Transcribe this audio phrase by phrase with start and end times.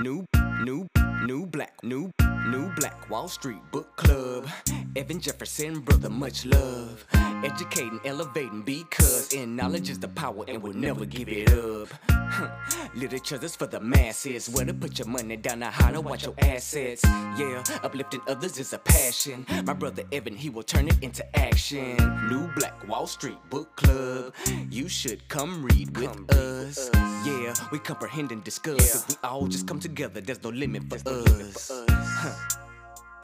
[0.00, 0.24] New,
[0.62, 0.86] new,
[1.24, 2.08] new black, new,
[2.46, 4.46] new black Wall Street book club.
[4.94, 7.04] Evan Jefferson, brother, much love.
[7.42, 11.88] Educating, elevating, because in knowledge is the power and we'll never give it up.
[12.38, 12.88] Huh.
[12.94, 14.48] Literature is for the masses.
[14.48, 17.02] Where to put your money down, now how to watch your assets.
[17.36, 19.44] Yeah, uplifting others is a passion.
[19.64, 21.96] My brother Evan, he will turn it into action.
[22.28, 24.34] New Black Wall Street Book Club.
[24.70, 26.88] You should come read with us.
[27.26, 28.94] Yeah, we comprehend and discuss.
[28.94, 31.72] If we all just come together, there's no limit for us.
[31.90, 32.58] Huh.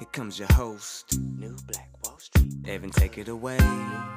[0.00, 2.52] Here comes your host, New Black Wall Street.
[2.66, 3.58] Evan, take it away.
[3.58, 3.68] New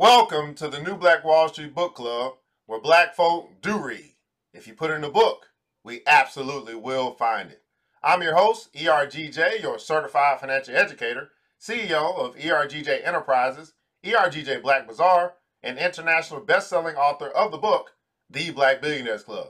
[0.00, 4.14] Welcome to the New Black Wall Street Book Club, where black folk do read.
[4.54, 5.48] If you put in a book,
[5.84, 7.60] we absolutely will find it.
[8.02, 15.34] I'm your host, ERGJ, your certified financial educator, CEO of ERGJ Enterprises, ERGJ Black Bazaar,
[15.62, 17.92] and international best-selling author of the book,
[18.30, 19.48] The Black Billionaires Club.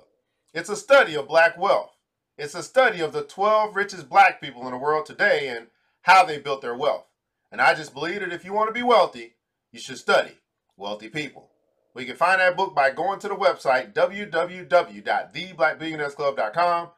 [0.53, 1.97] It's a study of black wealth.
[2.36, 5.69] It's a study of the 12 richest black people in the world today and
[6.03, 7.06] how they built their wealth.
[7.53, 9.36] And I just believe that if you want to be wealthy,
[9.70, 10.32] you should study
[10.81, 11.50] wealthy people.
[11.95, 16.89] We can find that book by going to the website www.theblackbillionairesclub.com,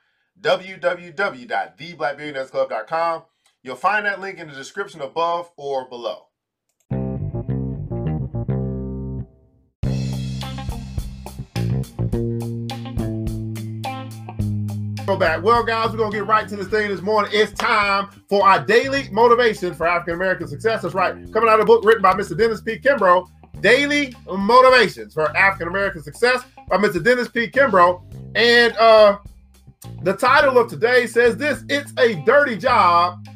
[0.40, 3.22] www.theblackbillionairesclub.com.
[3.62, 6.26] You'll find that link in the description above or below.
[15.06, 15.42] Go back.
[15.42, 17.32] Well, guys, we're gonna get right to this thing this morning.
[17.34, 20.82] It's time for our daily motivation for African American success.
[20.82, 21.12] That's right.
[21.32, 22.38] Coming out of a book written by Mr.
[22.38, 22.78] Dennis P.
[22.78, 23.28] Kimbro,
[23.60, 27.02] Daily Motivations for African American Success by Mr.
[27.02, 27.46] Dennis P.
[27.48, 28.02] Kimbro.
[28.34, 29.18] And uh
[30.02, 33.26] the title of today says this: It's a dirty job,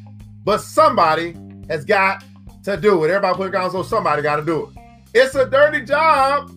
[0.43, 1.35] but somebody
[1.69, 2.23] has got
[2.63, 3.09] to do it.
[3.09, 4.81] Everybody put it down so somebody got to do it.
[5.13, 6.51] It's a dirty job,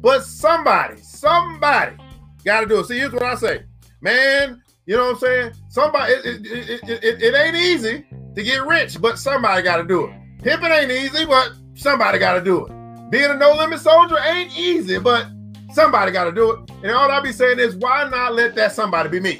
[0.00, 1.96] but somebody, somebody
[2.44, 2.86] got to do it.
[2.86, 3.64] See, here's what I say
[4.04, 5.52] man, you know what I'm saying?
[5.68, 8.04] Somebody, it, it, it, it, ain't easy
[8.34, 10.14] to get rich, but somebody got to do it.
[10.42, 12.83] Pimping ain't easy, but somebody got to do it.
[13.14, 15.28] Being a no limit soldier ain't easy, but
[15.72, 16.70] somebody got to do it.
[16.82, 19.36] And all I be saying is, why not let that somebody be me?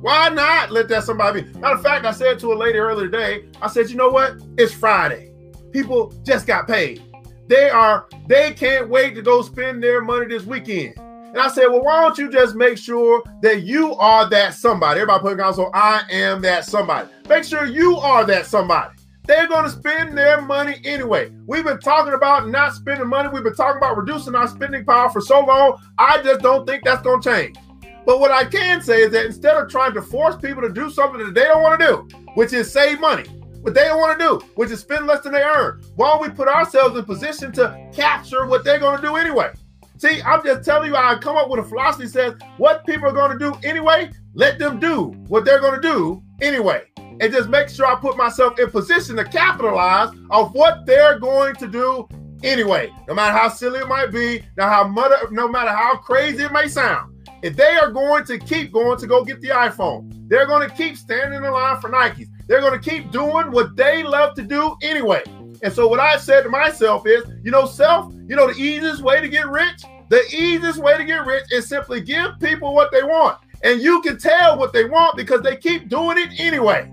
[0.00, 1.58] Why not let that somebody be?
[1.60, 4.42] Matter of fact, I said to a lady earlier today, I said, you know what?
[4.58, 5.30] It's Friday.
[5.70, 7.04] People just got paid.
[7.46, 10.98] They are, they can't wait to go spend their money this weekend.
[10.98, 14.98] And I said, well, why don't you just make sure that you are that somebody?
[14.98, 17.08] Everybody put it down, so I am that somebody.
[17.28, 18.93] Make sure you are that somebody.
[19.26, 21.30] They're going to spend their money anyway.
[21.46, 23.30] We've been talking about not spending money.
[23.32, 25.80] We've been talking about reducing our spending power for so long.
[25.98, 27.56] I just don't think that's going to change.
[28.04, 30.90] But what I can say is that instead of trying to force people to do
[30.90, 33.24] something that they don't want to do, which is save money,
[33.62, 36.20] what they don't want to do, which is spend less than they earn, why don't
[36.20, 39.50] we put ourselves in position to capture what they're going to do anyway?
[39.96, 43.08] See, I'm just telling you, I come up with a philosophy that says what people
[43.08, 46.82] are going to do anyway, let them do what they're going to do anyway.
[47.20, 51.54] And just make sure I put myself in position to capitalize of what they're going
[51.56, 52.08] to do
[52.42, 52.92] anyway.
[53.08, 56.52] No matter how silly it might be, no, how mother, no matter how crazy it
[56.52, 57.12] may sound.
[57.42, 60.74] If they are going to keep going to go get the iPhone, they're going to
[60.74, 62.26] keep standing in line for Nikes.
[62.46, 65.22] They're going to keep doing what they love to do anyway.
[65.62, 69.02] And so what I said to myself is, you know, self, you know, the easiest
[69.02, 72.90] way to get rich, the easiest way to get rich is simply give people what
[72.92, 73.38] they want.
[73.62, 76.90] And you can tell what they want because they keep doing it anyway.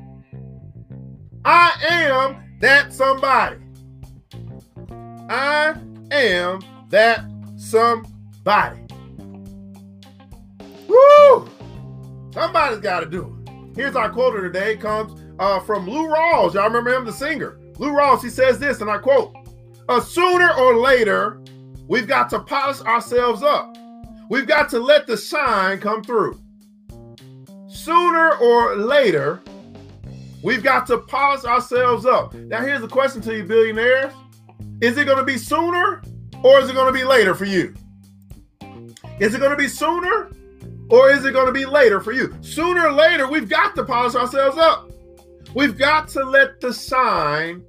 [1.44, 3.58] I am that somebody.
[5.30, 5.76] I
[6.12, 7.26] am that
[7.58, 8.82] somebody.
[10.88, 11.50] Woo!
[12.32, 13.76] Somebody's got to do it.
[13.76, 14.74] Here's our quote of the day.
[14.74, 16.54] It comes uh, from Lou Rawls.
[16.54, 17.60] Y'all remember him, the singer.
[17.78, 19.34] Lou Rawls, he says this, and I quote,
[19.90, 21.42] "A sooner or later,
[21.88, 23.76] we've got to polish ourselves up.
[24.30, 26.40] We've got to let the shine come through.
[27.68, 29.42] Sooner or later,
[30.44, 32.34] we've got to polish ourselves up.
[32.34, 34.14] Now, here's the question to you, billionaires.
[34.82, 36.02] Is it going to be sooner
[36.44, 37.74] or is it going to be later for you?
[39.20, 40.32] Is it going to be sooner
[40.90, 42.36] or is it going to be later for you?
[42.42, 44.92] Sooner or later, we've got to polish ourselves up.
[45.54, 47.64] We've got to let the shine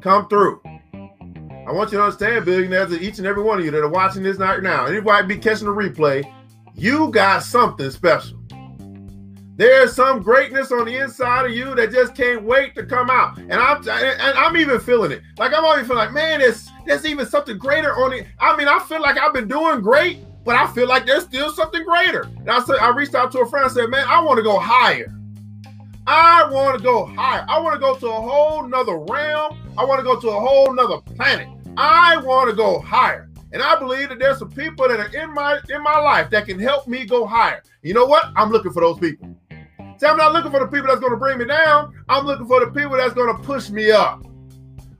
[0.00, 0.60] come through.
[0.92, 3.88] I want you to understand, billionaires, that each and every one of you that are
[3.88, 6.24] watching this right now, anybody be catching the replay,
[6.74, 8.41] you got something special.
[9.62, 13.38] There's some greatness on the inside of you that just can't wait to come out.
[13.38, 15.22] And I'm and I'm even feeling it.
[15.38, 18.26] Like I'm always feeling like, man, there's there's even something greater on it.
[18.40, 21.52] I mean, I feel like I've been doing great, but I feel like there's still
[21.52, 22.22] something greater.
[22.22, 24.42] And I said, I reached out to a friend and said, man, I want to
[24.42, 25.14] go higher.
[26.08, 27.46] I want to go higher.
[27.48, 29.56] I want to go to a whole nother realm.
[29.78, 31.46] I want to go to a whole nother planet.
[31.76, 33.30] I want to go higher.
[33.52, 36.46] And I believe that there's some people that are in my in my life that
[36.46, 37.62] can help me go higher.
[37.82, 38.32] You know what?
[38.34, 39.36] I'm looking for those people.
[40.02, 41.94] See, I'm not looking for the people that's going to bring me down.
[42.08, 44.26] I'm looking for the people that's going to push me up.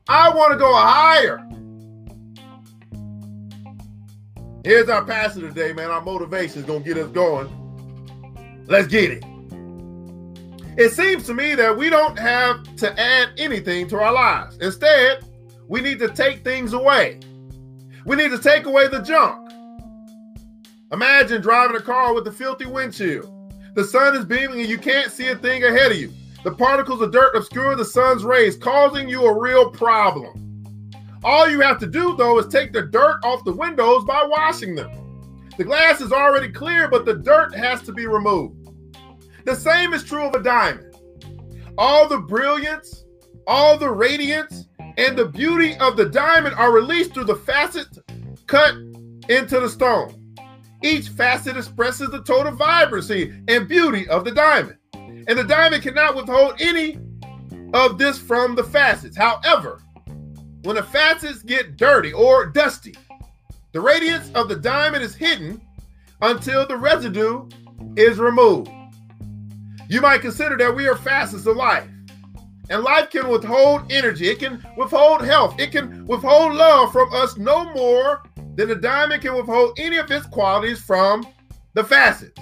[0.09, 1.45] I want to go higher.
[4.65, 5.91] Here's our pastor today, man.
[5.91, 7.49] Our motivation is going to get us going.
[8.69, 9.25] Let's get it.
[10.79, 14.59] It seems to me that we don't have to add anything to our lives.
[14.59, 15.25] Instead,
[15.67, 17.19] we need to take things away.
[18.07, 19.51] We need to take away the junk.
[20.93, 23.32] Imagine driving a car with a filthy windshield.
[23.75, 26.13] The sun is beaming and you can't see a thing ahead of you.
[26.45, 30.39] The particles of dirt obscure the sun's rays, causing you a real problem.
[31.25, 34.75] All you have to do, though, is take the dirt off the windows by washing
[34.75, 34.91] them.
[35.57, 38.69] The glass is already clear, but the dirt has to be removed.
[39.45, 40.95] The same is true of a diamond.
[41.79, 43.05] All the brilliance,
[43.47, 44.67] all the radiance,
[44.99, 47.99] and the beauty of the diamond are released through the facets
[48.47, 48.75] cut
[49.29, 50.22] into the stone.
[50.83, 54.77] Each facet expresses the total vibrancy and beauty of the diamond.
[54.95, 56.99] And the diamond cannot withhold any
[57.73, 59.17] of this from the facets.
[59.17, 59.81] However,
[60.63, 62.97] when the facets get dirty or dusty,
[63.73, 65.61] the radiance of the diamond is hidden
[66.21, 67.49] until the residue
[67.97, 68.71] is removed.
[69.89, 71.89] You might consider that we are facets of life.
[72.71, 77.37] And life can withhold energy, it can withhold health, it can withhold love from us
[77.37, 78.23] no more
[78.57, 81.27] than the diamond can withhold any of its qualities from
[81.75, 82.41] the facets.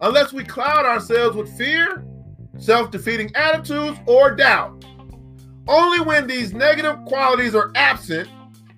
[0.00, 2.04] Unless we cloud ourselves with fear,
[2.58, 4.84] self defeating attitudes, or doubt.
[5.68, 8.28] Only when these negative qualities are absent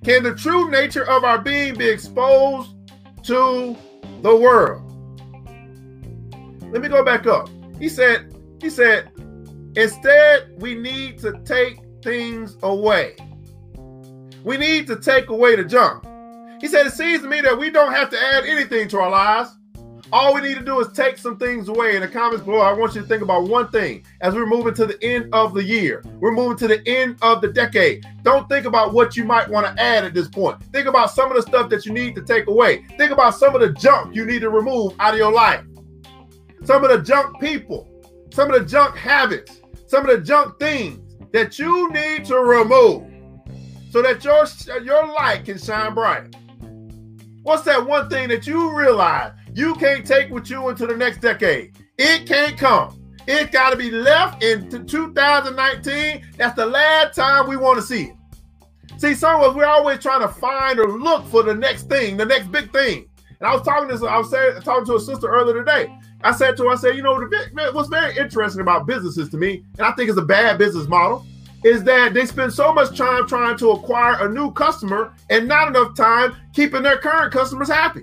[0.05, 2.75] can the true nature of our being be exposed
[3.25, 3.77] to
[4.23, 4.85] the world.
[6.73, 7.49] Let me go back up.
[7.79, 9.11] He said, he said,
[9.77, 13.17] instead, we need to take things away.
[14.45, 16.05] We need to take away the junk.
[16.61, 19.11] He said, it seems to me that we don't have to add anything to our
[19.11, 19.57] lives.
[20.11, 21.95] All we need to do is take some things away.
[21.95, 24.73] In the comments below, I want you to think about one thing as we're moving
[24.75, 26.03] to the end of the year.
[26.19, 28.07] We're moving to the end of the decade.
[28.23, 30.63] Don't think about what you might want to add at this point.
[30.73, 32.87] Think about some of the stuff that you need to take away.
[32.97, 35.63] Think about some of the junk you need to remove out of your life.
[36.65, 37.87] Some of the junk people,
[38.33, 43.05] some of the junk habits, some of the junk things that you need to remove
[43.91, 44.47] so that your
[44.83, 46.35] your light can shine bright.
[47.49, 51.23] What's that one thing that you realize you can't take with you into the next
[51.23, 51.79] decade.
[51.97, 53.03] It can't come.
[53.27, 56.27] It got to be left into 2019.
[56.37, 59.01] That's the last time we want to see it.
[59.01, 62.19] See, some of us, we're always trying to find or look for the next thing,
[62.19, 63.09] the next big thing.
[63.41, 64.31] And I was talking to I was
[64.63, 65.91] talking to a sister earlier today.
[66.21, 67.19] I said to her, I said, you know,
[67.73, 71.25] what's very interesting about businesses to me, and I think it's a bad business model,
[71.65, 75.69] is that they spend so much time trying to acquire a new customer and not
[75.69, 78.03] enough time keeping their current customers happy.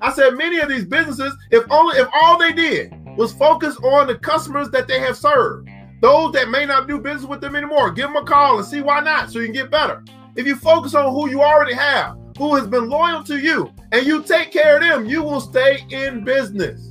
[0.00, 4.06] I said many of these businesses, if only if all they did was focus on
[4.06, 5.68] the customers that they have served,
[6.00, 8.80] those that may not do business with them anymore, give them a call and see
[8.80, 10.02] why not so you can get better.
[10.36, 14.04] If you focus on who you already have, who has been loyal to you, and
[14.04, 16.90] you take care of them, you will stay in business.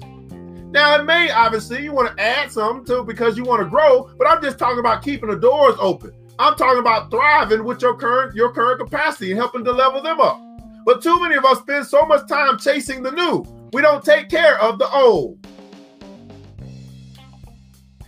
[0.73, 4.09] Now, it may obviously you want to add something to because you want to grow,
[4.17, 6.11] but I'm just talking about keeping the doors open.
[6.39, 10.19] I'm talking about thriving with your current your current capacity and helping to level them
[10.19, 10.41] up.
[10.83, 14.29] But too many of us spend so much time chasing the new, we don't take
[14.29, 15.45] care of the old.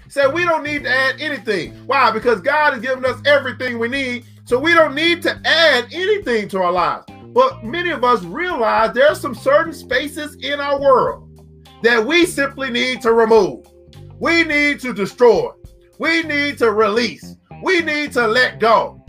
[0.10, 1.72] Said we don't need to add anything.
[1.86, 2.10] Why?
[2.10, 6.48] Because God has given us everything we need, so we don't need to add anything
[6.50, 7.06] to our lives.
[7.28, 11.25] But many of us realize there are some certain spaces in our world
[11.86, 13.68] that we simply need to remove.
[14.20, 15.52] We need to destroy.
[16.00, 17.36] We need to release.
[17.62, 19.06] We need to let go.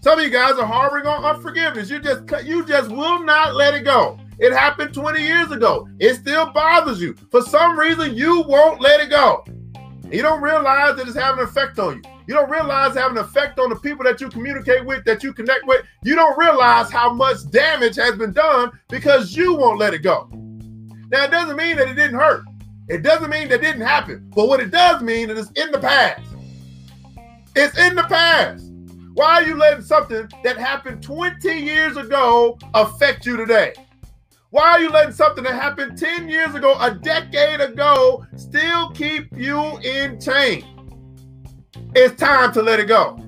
[0.00, 1.90] Some of you guys are harboring on unforgiveness.
[1.90, 4.16] You just you just will not let it go.
[4.38, 5.88] It happened 20 years ago.
[5.98, 7.16] It still bothers you.
[7.32, 9.44] For some reason, you won't let it go.
[10.12, 12.02] You don't realize that it's having an effect on you.
[12.28, 15.24] You don't realize it's having an effect on the people that you communicate with, that
[15.24, 15.84] you connect with.
[16.04, 20.30] You don't realize how much damage has been done because you won't let it go.
[21.10, 22.44] Now, it doesn't mean that it didn't hurt.
[22.88, 24.30] It doesn't mean that didn't happen.
[24.34, 26.22] But what it does mean is it's in the past.
[27.54, 28.70] It's in the past.
[29.14, 33.72] Why are you letting something that happened 20 years ago affect you today?
[34.50, 39.34] Why are you letting something that happened 10 years ago, a decade ago, still keep
[39.36, 40.64] you in chain?
[41.94, 43.18] It's time to let it go.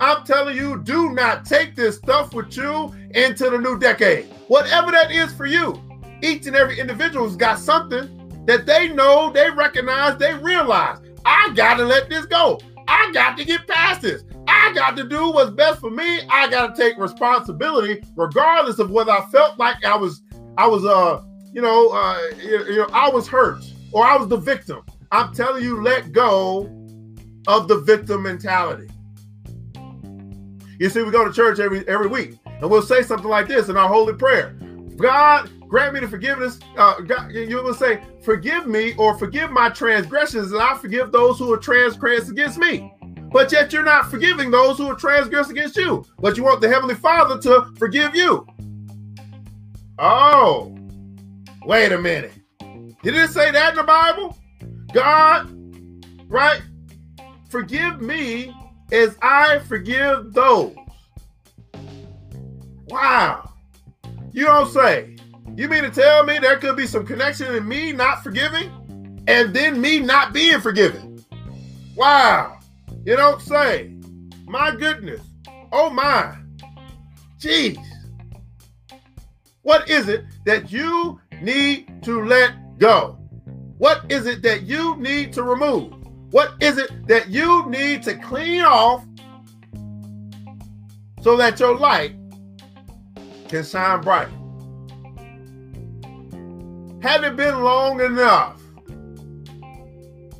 [0.00, 4.26] I'm telling you, do not take this stuff with you into the new decade.
[4.48, 5.82] Whatever that is for you,
[6.22, 10.98] each and every individual's got something that they know, they recognize, they realize.
[11.24, 12.60] I got to let this go.
[12.88, 14.22] I got to get past this.
[14.48, 16.20] I got to do what's best for me.
[16.30, 20.22] I got to take responsibility, regardless of whether I felt like I was,
[20.56, 24.36] I was, uh, you know, uh, you know, I was hurt or I was the
[24.36, 24.82] victim.
[25.10, 26.70] I'm telling you, let go
[27.48, 28.88] of the victim mentality.
[30.78, 33.68] You see, we go to church every every week, and we'll say something like this
[33.68, 34.50] in our holy prayer:
[34.96, 36.58] God, grant me the forgiveness.
[36.76, 41.38] Uh, God, you will say, "Forgive me," or "Forgive my transgressions, and I forgive those
[41.38, 42.92] who are transgressed against me."
[43.32, 46.04] But yet you're not forgiving those who are transgressed against you.
[46.18, 48.46] But you want the Heavenly Father to forgive you.
[49.98, 50.76] Oh,
[51.64, 52.32] wait a minute.
[53.02, 54.36] Did it say that in the Bible?
[54.92, 55.50] God,
[56.28, 56.62] right?
[57.48, 58.54] Forgive me
[58.92, 60.74] as I forgive those.
[62.88, 63.52] Wow.
[64.32, 65.15] You don't say.
[65.56, 69.54] You mean to tell me there could be some connection in me not forgiving and
[69.54, 71.24] then me not being forgiven?
[71.96, 72.58] Wow.
[73.06, 73.94] You don't say.
[74.44, 75.22] My goodness.
[75.72, 76.36] Oh my.
[77.38, 77.78] Jeez.
[79.62, 83.18] What is it that you need to let go?
[83.78, 85.94] What is it that you need to remove?
[86.32, 89.06] What is it that you need to clean off
[91.22, 92.14] so that your light
[93.48, 94.28] can shine bright?
[97.06, 98.60] Has it been long enough?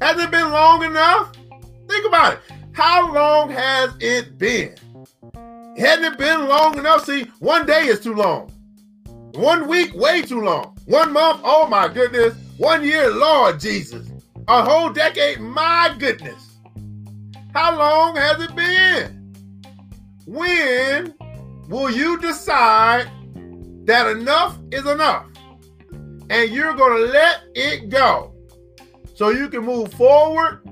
[0.00, 1.32] Has it been long enough?
[1.88, 2.40] Think about it.
[2.72, 4.74] How long has it been?
[5.78, 7.04] Hasn't it been long enough?
[7.04, 8.50] See, one day is too long.
[9.34, 10.76] One week, way too long.
[10.86, 12.34] One month, oh my goodness.
[12.56, 14.10] One year, Lord Jesus.
[14.48, 16.58] A whole decade, my goodness.
[17.54, 19.32] How long has it been?
[20.26, 21.14] When
[21.68, 23.08] will you decide
[23.84, 25.26] that enough is enough
[26.30, 28.34] and you're going to let it go
[29.14, 30.62] so you can move forward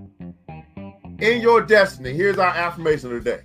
[1.20, 2.12] in your destiny?
[2.12, 3.42] Here's our affirmation of the day.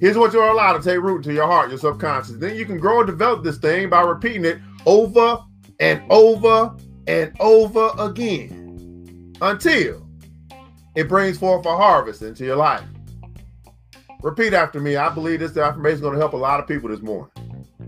[0.00, 2.36] Here's what you're allowed to take root into your heart, your subconscious.
[2.36, 5.38] Then you can grow and develop this thing by repeating it over
[5.80, 6.74] and over
[7.06, 10.06] and over again until
[10.94, 12.84] it brings forth a harvest into your life.
[14.22, 14.96] Repeat after me.
[14.96, 17.30] I believe this affirmation is going to help a lot of people this morning.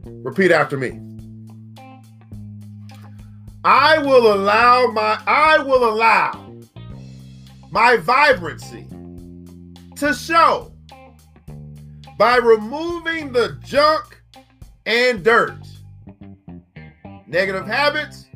[0.04, 1.15] Repeat after me.
[3.66, 6.54] I will allow my I will allow
[7.72, 8.86] my vibrancy
[9.96, 10.72] to show
[12.16, 14.22] by removing the junk
[14.86, 15.58] and dirt,
[17.26, 18.26] negative habits,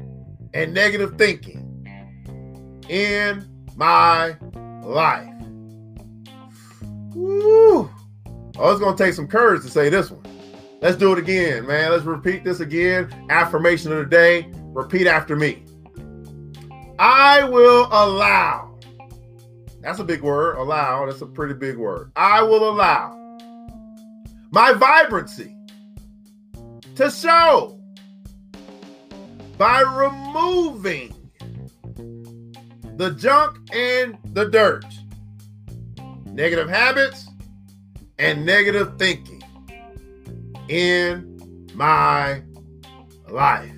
[0.52, 1.86] and negative thinking
[2.88, 4.36] in my
[4.82, 5.32] life.
[7.14, 7.88] Woo.
[8.58, 10.24] Oh, it's to take some courage to say this one.
[10.82, 11.92] Let's do it again, man.
[11.92, 13.28] Let's repeat this again.
[13.30, 14.50] Affirmation of the day.
[14.80, 15.62] Repeat after me.
[16.98, 18.78] I will allow.
[19.82, 20.56] That's a big word.
[20.56, 21.04] Allow.
[21.04, 22.12] That's a pretty big word.
[22.16, 23.14] I will allow
[24.50, 25.54] my vibrancy
[26.94, 27.78] to show
[29.58, 31.14] by removing
[32.96, 34.86] the junk and the dirt,
[36.24, 37.28] negative habits,
[38.18, 39.42] and negative thinking
[40.68, 42.42] in my
[43.28, 43.74] life.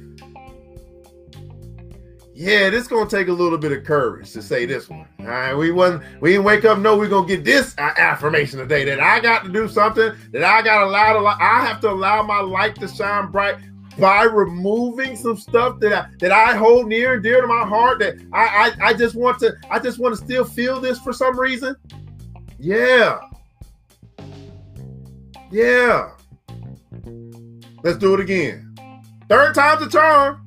[2.35, 5.07] Yeah, this gonna take a little bit of courage to say this one.
[5.21, 6.79] All right, we wasn't we didn't wake up.
[6.79, 10.43] No, we're gonna get this uh, affirmation today that I got to do something that
[10.43, 11.27] I got to allow.
[11.27, 13.57] I have to allow my light to shine bright
[13.99, 17.99] by removing some stuff that I, that I hold near and dear to my heart
[17.99, 21.13] that I, I I just want to I just want to still feel this for
[21.13, 21.77] some reason.
[22.59, 23.21] Yeah.
[25.51, 26.13] Yeah.
[27.85, 28.75] Let's do it again.
[29.29, 30.42] Third time's a charm.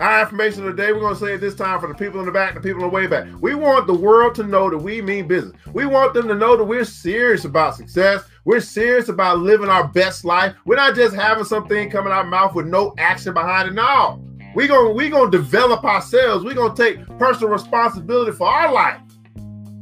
[0.00, 2.20] Our affirmation of the day, we're going to say it this time for the people
[2.20, 3.28] in the back, the people in the way back.
[3.42, 5.54] We want the world to know that we mean business.
[5.74, 8.24] We want them to know that we're serious about success.
[8.46, 10.54] We're serious about living our best life.
[10.64, 13.74] We're not just having something coming out of our mouth with no action behind it.
[13.74, 14.24] No.
[14.54, 16.46] We're going we gonna develop ourselves.
[16.46, 19.02] We're going to take personal responsibility for our life.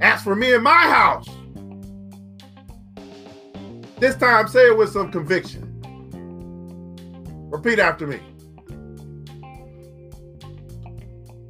[0.00, 1.28] As for me and my house,
[3.98, 5.64] this time say it with some conviction.
[7.52, 8.18] Repeat after me.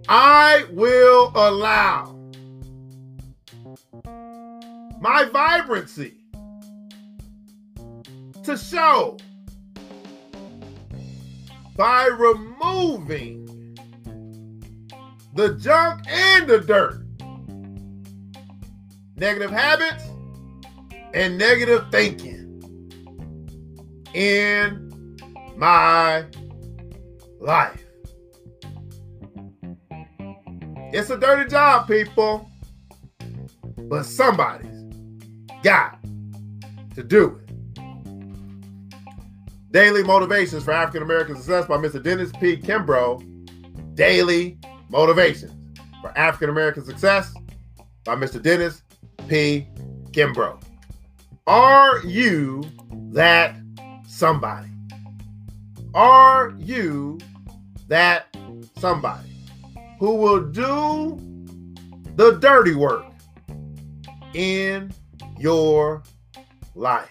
[0.08, 2.16] I will allow
[5.00, 6.14] my vibrancy
[8.42, 9.18] to show
[11.76, 13.76] by removing
[15.34, 17.04] the junk and the dirt,
[19.16, 20.04] negative habits,
[21.12, 22.46] and negative thinking
[24.14, 25.18] in
[25.56, 26.24] my
[27.40, 27.87] life.
[30.90, 32.50] It's a dirty job, people.
[33.88, 34.84] but somebody's
[35.62, 35.98] got
[36.94, 37.48] to do it.
[39.70, 42.02] Daily Motivations for African American Success by Mr.
[42.02, 42.56] Dennis P.
[42.56, 43.22] Kimbro.
[43.94, 45.52] Daily Motivations
[46.00, 47.34] for African American Success
[48.04, 48.40] by Mr.
[48.40, 48.82] Dennis
[49.28, 49.66] P.
[50.12, 50.62] Kimbro.
[51.46, 52.62] Are you
[53.12, 53.56] that
[54.06, 54.68] somebody?
[55.94, 57.18] Are you
[57.88, 58.34] that
[58.78, 59.27] somebody
[59.98, 61.18] who will do
[62.16, 63.04] the dirty work
[64.34, 64.92] in
[65.38, 66.02] your
[66.74, 67.10] life?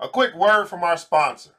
[0.00, 1.50] A quick word from our sponsor.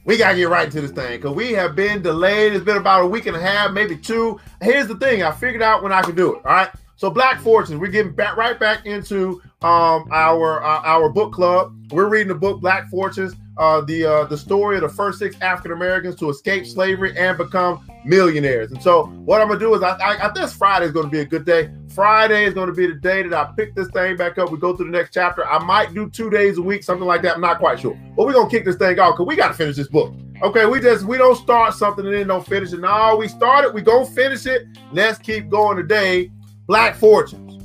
[0.09, 2.53] we gotta get right into this thing because we have been delayed.
[2.53, 4.39] It's been about a week and a half, maybe two.
[4.59, 6.37] Here's the thing: I figured out when I could do it.
[6.37, 6.69] All right.
[6.95, 11.75] So Black Fortunes, we're getting back right back into um, our uh, our book club.
[11.91, 15.35] We're reading the book Black Fortunes, uh, the uh, the story of the first six
[15.41, 18.71] African Americans to escape slavery and become millionaires.
[18.71, 21.19] And so what I'm gonna do is I, I, I this Friday is gonna be
[21.19, 21.69] a good day.
[21.93, 24.49] Friday is gonna be the day that I pick this thing back up.
[24.49, 25.45] We go through the next chapter.
[25.45, 27.35] I might do two days a week, something like that.
[27.35, 29.53] I'm not quite sure, but we're gonna kick this thing off because we got to
[29.53, 30.15] finish this book.
[30.41, 32.79] Okay, we just we don't start something and then don't finish it.
[32.79, 34.67] No, we started, we gonna finish it.
[34.93, 36.31] Let's keep going today.
[36.65, 37.61] Black Fortunes.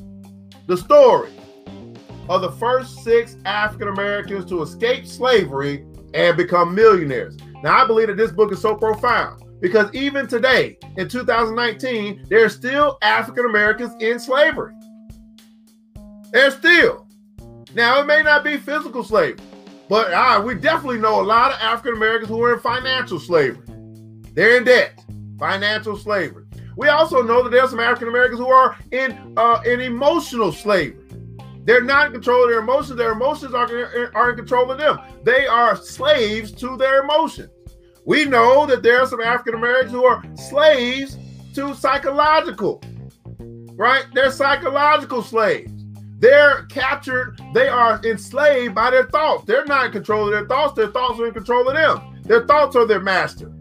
[0.66, 1.30] The story
[2.28, 5.84] of the first six African Americans to escape slavery
[6.14, 7.36] and become millionaires.
[7.62, 12.44] Now, I believe that this book is so profound because even today, in 2019, there
[12.44, 14.74] are still African Americans in slavery.
[16.30, 17.06] There's still.
[17.74, 19.44] Now, it may not be physical slavery,
[19.88, 23.66] but uh, we definitely know a lot of African Americans who are in financial slavery.
[24.34, 25.04] They're in debt,
[25.38, 26.44] financial slavery.
[26.76, 30.52] We also know that there are some African Americans who are in uh, in emotional
[30.52, 31.03] slavery.
[31.64, 32.98] They're not in control of their emotions.
[32.98, 34.98] Their emotions are, are in control of them.
[35.24, 37.50] They are slaves to their emotions.
[38.04, 41.16] We know that there are some African Americans who are slaves
[41.54, 42.82] to psychological,
[43.76, 44.04] right?
[44.12, 45.70] They're psychological slaves.
[46.18, 49.44] They're captured, they are enslaved by their thoughts.
[49.44, 52.22] They're not in control of their thoughts, their thoughts are in control of them.
[52.22, 53.52] Their thoughts are their master.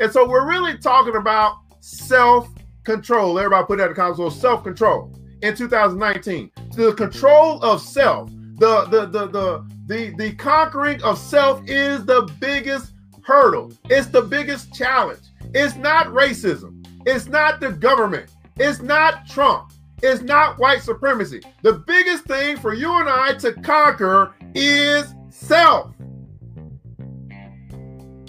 [0.00, 2.48] And so we're really talking about self
[2.84, 3.38] control.
[3.38, 4.40] Everybody put that in the comments.
[4.40, 6.50] self control in 2019.
[6.74, 12.22] The control of self, the the the the the the conquering of self is the
[12.40, 12.92] biggest
[13.24, 13.72] hurdle.
[13.86, 15.22] It's the biggest challenge.
[15.52, 16.86] It's not racism.
[17.06, 18.30] It's not the government.
[18.56, 19.72] It's not Trump.
[20.02, 21.40] It's not white supremacy.
[21.62, 25.92] The biggest thing for you and I to conquer is self.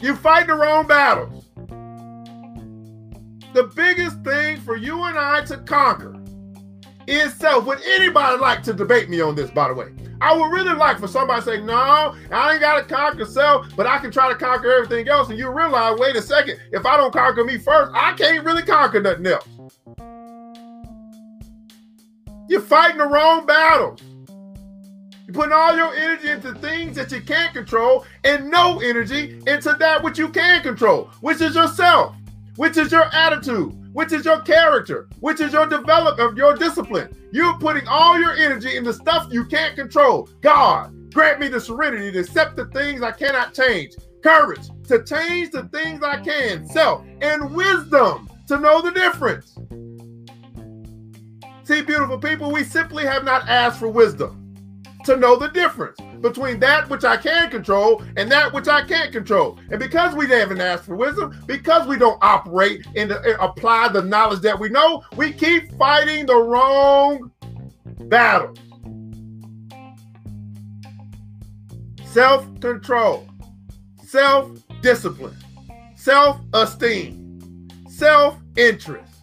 [0.02, 1.46] You fight the wrong battles.
[3.54, 6.21] The biggest thing for you and I to conquer
[7.08, 7.66] is self.
[7.66, 9.88] Would anybody like to debate me on this, by the way?
[10.22, 13.76] I would really like for somebody to say, no, I ain't got to conquer self,
[13.76, 15.30] but I can try to conquer everything else.
[15.30, 18.64] And you realize, wait a second, if I don't conquer me first, I can't really
[18.64, 19.48] conquer nothing else.
[22.48, 24.02] You're fighting the wrong battles.
[25.26, 29.76] You're putting all your energy into things that you can't control and no energy into
[29.80, 32.16] that which you can control, which is yourself
[32.56, 37.16] which is your attitude, which is your character, which is your development, of your discipline.
[37.32, 40.30] You're putting all your energy into stuff you can't control.
[40.42, 45.52] God, grant me the serenity to accept the things I cannot change, courage to change
[45.52, 49.58] the things I can, self, and wisdom to know the difference.
[51.64, 54.54] See, beautiful people, we simply have not asked for wisdom
[55.06, 55.98] to know the difference.
[56.22, 59.60] Between that which I can control and that which I can't control.
[59.70, 64.42] And because we haven't asked for wisdom, because we don't operate and apply the knowledge
[64.42, 67.32] that we know, we keep fighting the wrong
[68.06, 68.58] battles.
[72.06, 73.28] Self control,
[74.04, 75.38] self discipline,
[75.96, 79.14] self esteem, self interest.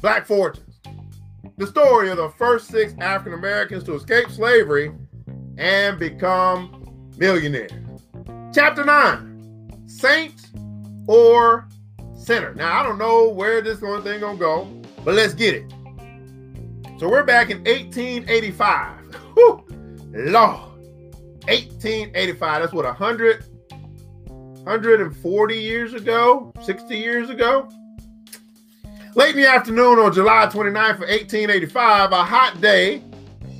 [0.00, 0.63] Black Fortunes.
[1.56, 4.92] The story of the first six African Americans to escape slavery
[5.56, 6.84] and become
[7.16, 7.72] millionaires.
[8.52, 10.50] Chapter 9 Saint
[11.06, 11.68] or
[12.16, 12.54] Sinner.
[12.54, 14.64] Now, I don't know where this one thing gonna go,
[15.04, 15.70] but let's get it.
[16.98, 19.14] So we're back in 1885.
[19.34, 19.64] Whew,
[20.12, 20.72] Lord.
[21.46, 22.62] 1885.
[22.62, 23.44] That's what 100
[24.64, 27.68] 140 years ago, 60 years ago.
[29.16, 33.00] Late in the afternoon on July 29th of 1885, a hot day,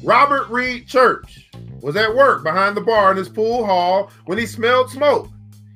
[0.03, 1.49] Robert Reed Church
[1.81, 5.29] was at work behind the bar in his pool hall when he smelled smoke.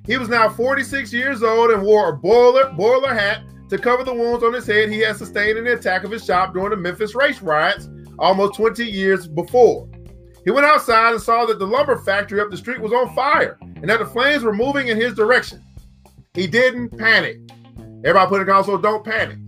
[0.04, 4.12] He was now 46 years old and wore a boiler, boiler hat to cover the
[4.12, 6.76] wounds on his head he had sustained in the attack of his shop during the
[6.76, 7.88] Memphis race riots
[8.18, 9.88] almost 20 years before.
[10.44, 13.56] He went outside and saw that the lumber factory up the street was on fire
[13.62, 15.62] and that the flames were moving in his direction.
[16.34, 17.38] He didn't panic.
[18.04, 19.38] Everybody put in console, don't panic.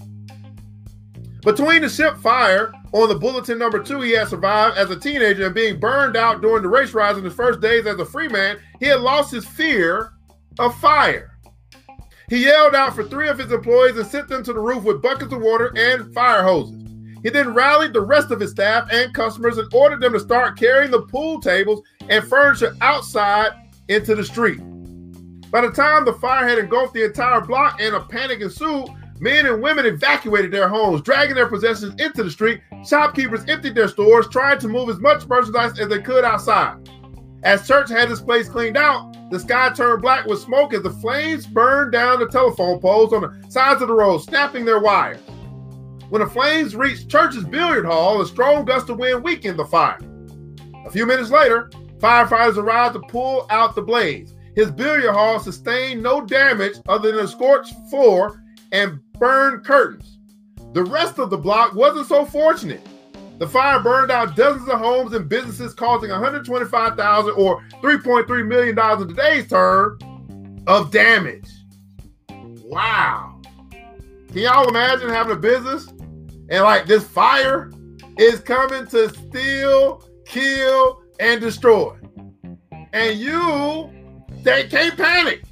[1.42, 5.46] Between the ship fire on the bulletin number two, he had survived as a teenager
[5.46, 8.29] and being burned out during the race riots in his first days as a free
[8.29, 10.12] man, he had lost his fear
[10.59, 11.38] of fire.
[12.29, 15.03] He yelled out for three of his employees and sent them to the roof with
[15.03, 16.76] buckets of water and fire hoses.
[17.22, 20.59] He then rallied the rest of his staff and customers and ordered them to start
[20.59, 23.53] carrying the pool tables and furniture outside
[23.88, 24.61] into the street.
[25.50, 28.88] By the time the fire had engulfed the entire block and a panic ensued,
[29.20, 32.62] Men and women evacuated their homes, dragging their possessions into the street.
[32.87, 36.88] Shopkeepers emptied their stores, trying to move as much merchandise as they could outside.
[37.42, 40.90] As Church had his place cleaned out, the sky turned black with smoke as the
[40.90, 45.20] flames burned down the telephone poles on the sides of the road, snapping their wires.
[46.09, 49.98] When the flames reached Church's billiard hall, a strong gust of wind weakened the fire.
[50.87, 54.35] A few minutes later, firefighters arrived to pull out the blaze.
[54.56, 60.18] His billiard hall sustained no damage other than a scorched floor and burned curtains.
[60.72, 62.85] The rest of the block wasn't so fortunate.
[63.38, 69.02] The fire burned out dozens of homes and businesses, causing 125,000 or 3.3 million dollars
[69.02, 69.98] in today's term
[70.66, 71.48] of damage.
[72.28, 73.40] Wow!
[74.28, 75.88] Can y'all imagine having a business
[76.50, 77.70] and like this fire
[78.18, 81.96] is coming to steal, kill, and destroy,
[82.92, 83.90] and you
[84.42, 85.42] they can't panic.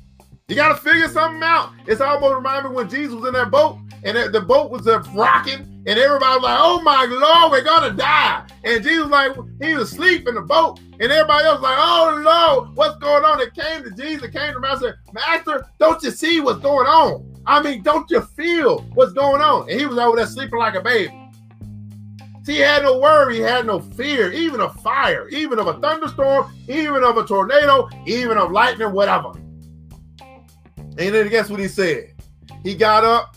[0.49, 1.75] You got to figure something out.
[1.87, 5.61] It's almost reminding me when Jesus was in that boat and the boat was rocking
[5.87, 8.47] and everybody was like, oh my Lord, we're going to die.
[8.65, 10.81] And Jesus was like, he was asleep in the boat.
[11.01, 13.43] And everybody else was like, oh Lord, what's going on?
[13.43, 14.99] It came to Jesus, came to Master.
[15.13, 17.31] Master, don't you see what's going on?
[17.45, 19.69] I mean, don't you feel what's going on?
[19.69, 21.13] And he was over there sleeping like a baby.
[22.45, 25.79] See, he had no worry, he had no fear, even of fire, even of a
[25.79, 29.33] thunderstorm, even of a tornado, even of lightning, whatever.
[30.99, 32.15] And then guess what he said?
[32.65, 33.37] He got up.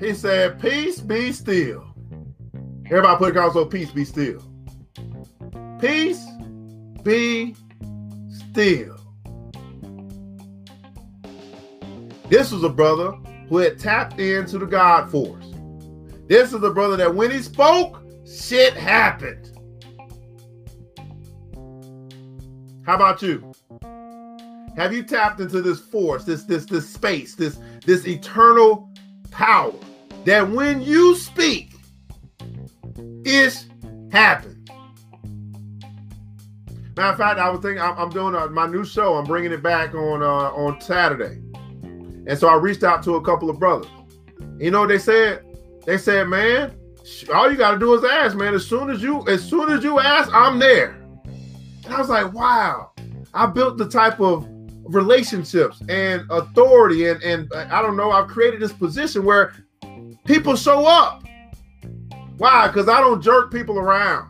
[0.00, 1.92] He said, Peace be still.
[2.86, 4.42] Everybody put also peace be still.
[5.78, 6.24] Peace
[7.02, 7.54] be
[8.30, 8.96] still.
[12.28, 13.12] This was a brother
[13.48, 15.52] who had tapped into the God force.
[16.26, 19.50] This is a brother that when he spoke, shit happened.
[22.86, 23.51] How about you?
[24.76, 28.90] Have you tapped into this force, this this this space, this this eternal
[29.30, 29.74] power
[30.24, 31.74] that when you speak,
[33.24, 33.66] it
[34.10, 34.68] happens?
[36.96, 39.14] Matter of fact, I was thinking I'm, I'm doing a, my new show.
[39.14, 41.40] I'm bringing it back on uh, on Saturday,
[42.26, 43.90] and so I reached out to a couple of brothers.
[44.58, 45.44] You know what they said?
[45.84, 46.74] They said, "Man,
[47.34, 48.54] all you got to do is ask, man.
[48.54, 50.92] As soon as you as soon as you ask, I'm there."
[51.84, 52.92] And I was like, "Wow."
[53.34, 54.46] I built the type of
[54.84, 59.54] relationships and authority and and I don't know I've created this position where
[60.24, 61.22] people show up.
[62.38, 62.66] Why?
[62.66, 64.28] Because I don't jerk people around.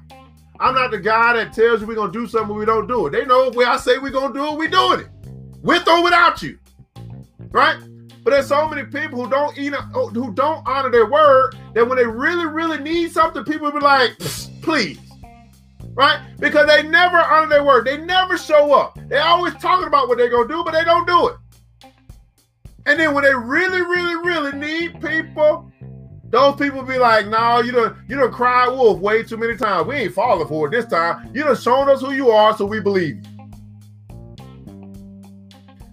[0.61, 3.11] I'm not the guy that tells you we're gonna do something we don't do it.
[3.11, 5.09] They know when I say we're gonna do it, we're doing it.
[5.63, 6.59] With or without you.
[7.51, 7.79] Right?
[8.25, 11.99] But there's so many people who don't eat who don't honor their word that when
[11.99, 14.17] they really, really need something, people be like,
[14.63, 14.99] please
[15.95, 16.21] right?
[16.39, 17.87] Because they never honor their word.
[17.87, 18.99] They never show up.
[19.09, 21.37] They always talking about what they're gonna do, but they don't do it.
[22.87, 25.71] And then when they really, really, really need people,
[26.33, 29.87] Those people be like, no, you don't you don't cry wolf way too many times.
[29.87, 31.31] We ain't falling for it this time.
[31.35, 33.23] You done shown us who you are, so we believe.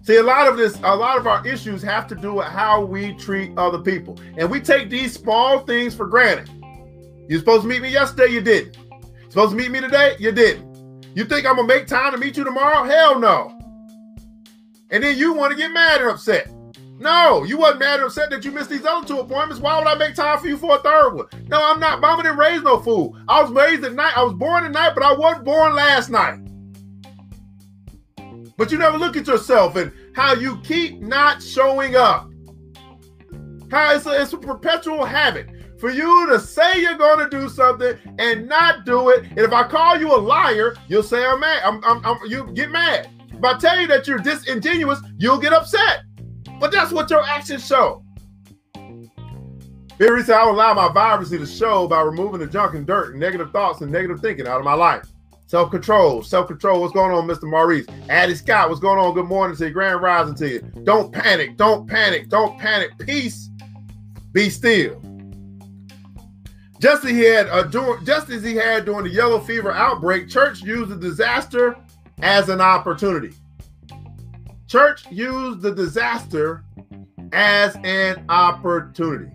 [0.00, 2.82] See, a lot of this, a lot of our issues have to do with how
[2.82, 4.18] we treat other people.
[4.38, 6.48] And we take these small things for granted.
[7.28, 8.78] You're supposed to meet me yesterday, you didn't.
[9.30, 10.66] Supposed to meet me today, you didn't.
[11.14, 12.82] You think I'm gonna make time to meet you tomorrow?
[12.82, 13.56] Hell no.
[14.90, 16.50] And then you want to get mad and upset.
[16.98, 19.62] No, you wasn't mad or upset that you missed these other two appointments.
[19.62, 21.26] Why would I make time for you for a third one?
[21.46, 22.00] No, I'm not.
[22.00, 23.16] Mama didn't raise no fool.
[23.28, 24.18] I was raised at night.
[24.18, 26.40] I was born at night, but I wasn't born last night.
[28.56, 32.28] But you never look at yourself and how you keep not showing up.
[33.70, 35.48] How it's a, it's a perpetual habit
[35.80, 39.24] for you to say you're going to do something and not do it.
[39.24, 41.62] And if I call you a liar, you'll say I'm mad.
[41.64, 43.08] I'm, I'm, I'm, you get mad.
[43.32, 46.02] If I tell you that you're disingenuous, you'll get upset.
[46.60, 48.04] But that's what your actions show.
[49.98, 53.12] Very recently, I will allow my vibrancy to show by removing the junk and dirt
[53.12, 55.06] and negative thoughts and negative thinking out of my life.
[55.46, 56.80] Self control, self control.
[56.80, 57.44] What's going on, Mr.
[57.44, 57.86] Maurice?
[58.08, 59.14] Addie Scott, what's going on?
[59.14, 59.70] Good morning to you.
[59.70, 60.60] Grand rising to you.
[60.84, 61.56] Don't panic.
[61.56, 62.28] Don't panic.
[62.28, 62.96] Don't panic.
[62.98, 63.50] Peace.
[64.32, 65.02] Be still.
[66.80, 70.30] Just as he had uh, during, just as he had during the yellow fever outbreak,
[70.30, 71.76] church used the disaster
[72.22, 73.34] as an opportunity.
[74.66, 76.64] Church used the disaster
[77.32, 79.30] as an opportunity.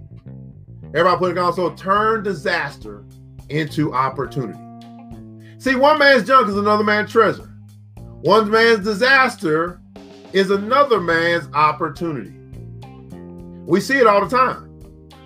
[0.95, 1.53] Everybody put it on.
[1.53, 3.05] So turn disaster
[3.49, 4.59] into opportunity.
[5.59, 7.51] See, one man's junk is another man's treasure.
[8.21, 9.79] One man's disaster
[10.33, 12.33] is another man's opportunity.
[13.67, 14.64] We see it all the time.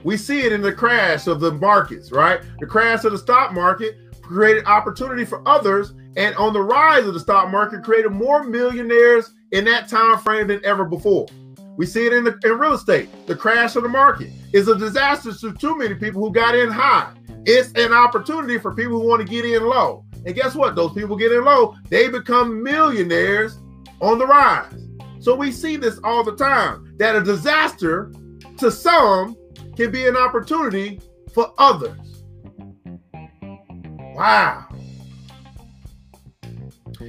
[0.04, 2.42] We see it in the crash of the markets, right?
[2.60, 7.14] The crash of the stock market created opportunity for others, and on the rise of
[7.14, 11.28] the stock market, created more millionaires in that time frame than ever before.
[11.76, 13.10] We see it in, the, in real estate.
[13.26, 16.70] The crash of the market is a disaster to too many people who got in
[16.70, 17.14] high.
[17.46, 20.06] It's an opportunity for people who want to get in low.
[20.26, 20.76] And guess what?
[20.76, 23.60] Those people get in low, they become millionaires
[24.02, 24.88] on the rise.
[25.20, 28.12] So we see this all the time that a disaster
[28.58, 29.36] to some
[29.80, 31.00] can be an opportunity
[31.34, 32.26] for others.
[34.14, 34.68] Wow.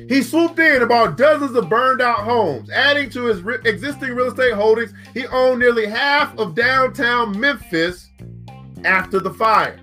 [0.09, 4.29] He swooped in about dozens of burned out homes, adding to his re- existing real
[4.29, 4.95] estate holdings.
[5.15, 8.09] He owned nearly half of downtown Memphis
[8.85, 9.81] after the fire.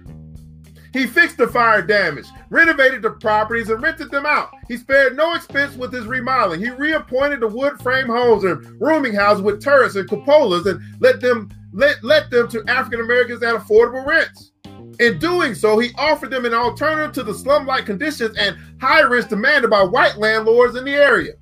[0.93, 4.52] He fixed the fire damage, renovated the properties, and rented them out.
[4.69, 6.62] He spared no expense with his remodeling.
[6.62, 11.19] He reappointed the wood frame homes and rooming houses with turrets and cupolas and let
[11.19, 14.51] them let, let them to African Americans at affordable rents.
[14.99, 19.03] In doing so, he offered them an alternative to the slum like conditions and high
[19.03, 21.33] rents demanded by white landlords in the area.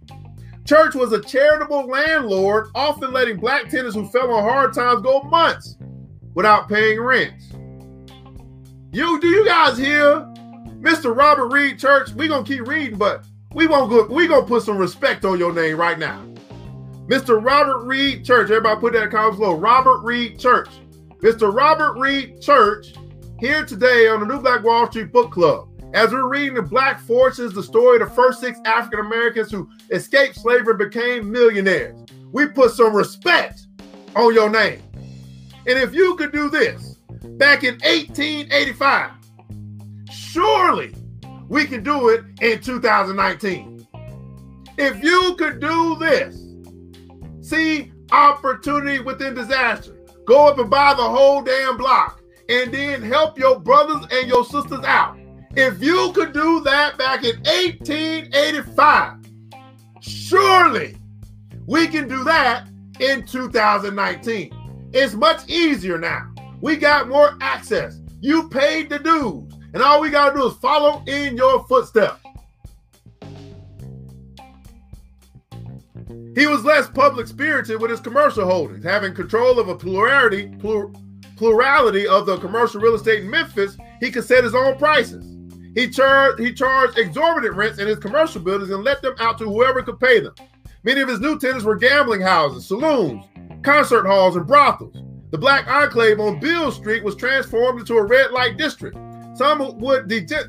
[0.65, 5.21] Church was a charitable landlord, often letting black tenants who fell on hard times go
[5.21, 5.77] months
[6.33, 7.53] without paying rents.
[8.91, 10.19] You do you guys hear
[10.81, 11.15] Mr.
[11.15, 12.11] Robert Reed Church?
[12.11, 15.53] We're gonna keep reading, but we won't go, we gonna put some respect on your
[15.53, 16.21] name right now.
[17.07, 17.43] Mr.
[17.43, 18.49] Robert Reed Church.
[18.49, 19.55] Everybody put that in comments below.
[19.55, 20.69] Robert Reed Church.
[21.19, 21.53] Mr.
[21.53, 22.93] Robert Reed Church
[23.39, 25.69] here today on the New Black Wall Street Book Club.
[25.93, 29.69] As we're reading the Black Fortunes, the story of the first six African Americans who
[29.91, 31.95] escaped slavery and became millionaires.
[32.31, 33.67] We put some respect
[34.15, 34.81] on your name.
[35.67, 36.97] And if you could do this
[37.37, 39.11] back in 1885,
[40.11, 40.93] surely
[41.47, 43.87] we can do it in 2019.
[44.77, 46.44] If you could do this,
[47.45, 53.37] see opportunity within disaster, go up and buy the whole damn block and then help
[53.37, 55.17] your brothers and your sisters out.
[55.55, 59.17] If you could do that back in 1885,
[60.01, 60.97] surely
[61.65, 62.67] we can do that
[62.99, 64.89] in 2019.
[64.93, 66.33] It's much easier now.
[66.61, 68.01] We got more access.
[68.21, 72.24] You paid the dues, and all we got to do is follow in your footsteps.
[76.35, 80.91] He was less public spirited with his commercial holdings, having control of a plurality, plur,
[81.37, 85.31] plurality of the commercial real estate in Memphis, he could set his own prices.
[85.75, 89.45] He charged he charged exorbitant rents in his commercial buildings and let them out to
[89.45, 90.33] whoever could pay them.
[90.83, 93.25] Many of his new tenants were gambling houses, saloons,
[93.63, 94.95] concert halls, and brothels.
[95.31, 98.97] The black enclave on Beale Street was transformed into a red light district.
[99.35, 100.47] Some would de- de-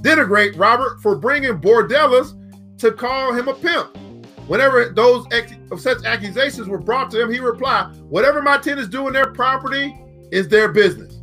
[0.00, 2.34] denigrate Robert for bringing bordellas
[2.78, 3.98] to call him a pimp.
[4.48, 9.06] Whenever those ex- such accusations were brought to him, he replied, Whatever my tenants do
[9.06, 9.94] in their property
[10.32, 11.18] is their business.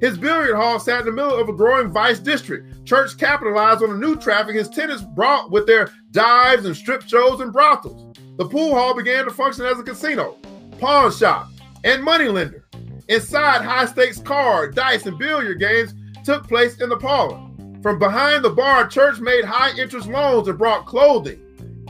[0.00, 2.86] His billiard hall sat in the middle of a growing vice district.
[2.86, 7.40] Church capitalized on the new traffic his tenants brought with their dives and strip shows
[7.40, 8.14] and brothels.
[8.36, 10.36] The pool hall began to function as a casino,
[10.78, 11.48] pawn shop,
[11.84, 12.66] and moneylender.
[13.08, 17.40] Inside, high stakes card, dice, and billiard games took place in the parlor.
[17.82, 21.40] From behind the bar, Church made high interest loans and brought clothing,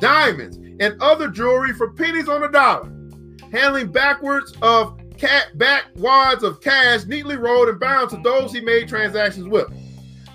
[0.00, 2.90] diamonds, and other jewelry for pennies on the dollar,
[3.52, 8.60] handling backwards of cat back wads of cash neatly rolled and bound to those he
[8.60, 9.68] made transactions with.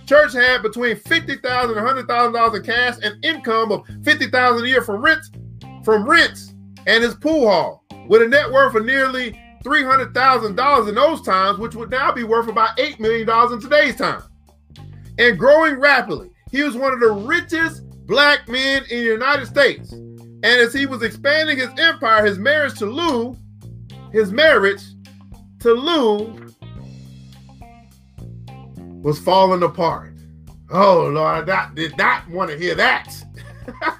[0.05, 4.29] Church had between fifty thousand and hundred thousand dollars in cash and income of fifty
[4.29, 5.31] thousand a year from rents,
[5.83, 6.53] from rents
[6.85, 10.95] and his pool hall, with a net worth of nearly three hundred thousand dollars in
[10.95, 14.21] those times, which would now be worth about eight million dollars in today's time,
[15.17, 16.29] and growing rapidly.
[16.51, 19.93] He was one of the richest black men in the United States.
[20.43, 23.37] And as he was expanding his empire, his marriage to Lou,
[24.11, 24.83] his marriage
[25.61, 26.53] to Lou
[29.01, 30.13] was falling apart.
[30.69, 33.15] Oh Lord, I did not want to hear that.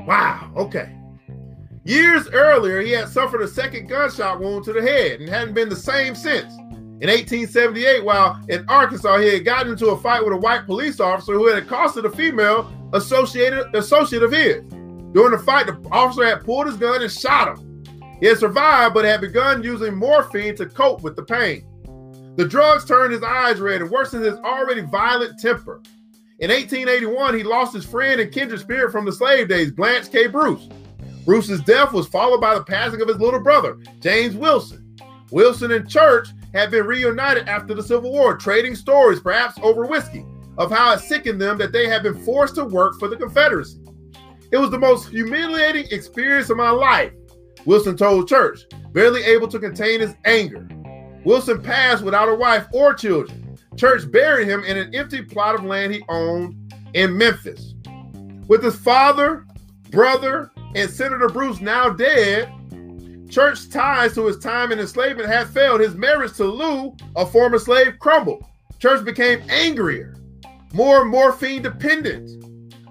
[0.00, 0.96] wow, okay.
[1.84, 5.68] Years earlier, he had suffered a second gunshot wound to the head and hadn't been
[5.68, 6.54] the same since.
[7.02, 11.00] In 1878, while in Arkansas, he had gotten into a fight with a white police
[11.00, 14.62] officer who had accosted a female associated associate of his.
[15.12, 17.84] During the fight, the officer had pulled his gun and shot him.
[18.20, 21.66] He had survived, but had begun using morphine to cope with the pain.
[22.36, 25.82] The drugs turned his eyes red and worsened his already violent temper.
[26.38, 30.28] In 1881, he lost his friend and kindred spirit from the slave days, Blanche K.
[30.28, 30.68] Bruce.
[31.24, 34.96] Bruce's death was followed by the passing of his little brother, James Wilson.
[35.32, 40.24] Wilson and Church had been reunited after the Civil War, trading stories, perhaps over whiskey,
[40.58, 43.80] of how it sickened them that they had been forced to work for the Confederacy.
[44.50, 47.12] It was the most humiliating experience of my life,
[47.64, 50.68] Wilson told Church, barely able to contain his anger.
[51.24, 53.56] Wilson passed without a wife or children.
[53.76, 57.74] Church buried him in an empty plot of land he owned in Memphis.
[58.48, 59.46] With his father,
[59.90, 62.52] brother, and Senator Bruce now dead,
[63.32, 65.80] Church ties to his time in enslavement had failed.
[65.80, 68.44] His marriage to Lou, a former slave, crumbled.
[68.78, 70.14] Church became angrier,
[70.74, 72.44] more morphine dependent,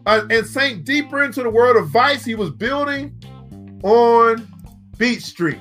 [0.08, 3.15] uh, and sank deeper into the world of vice he was building
[3.84, 4.47] on
[4.97, 5.60] Beale Street.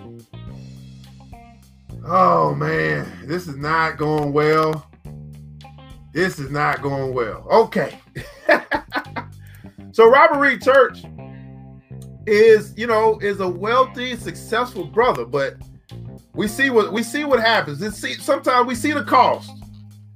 [2.06, 4.90] Oh man, this is not going well.
[6.14, 7.46] This is not going well.
[7.50, 7.98] Okay.
[9.92, 11.04] so Robert Reed Church
[12.30, 15.56] is you know is a wealthy, successful brother, but
[16.34, 17.80] we see what we see what happens.
[17.96, 19.50] See, sometimes we see the cost.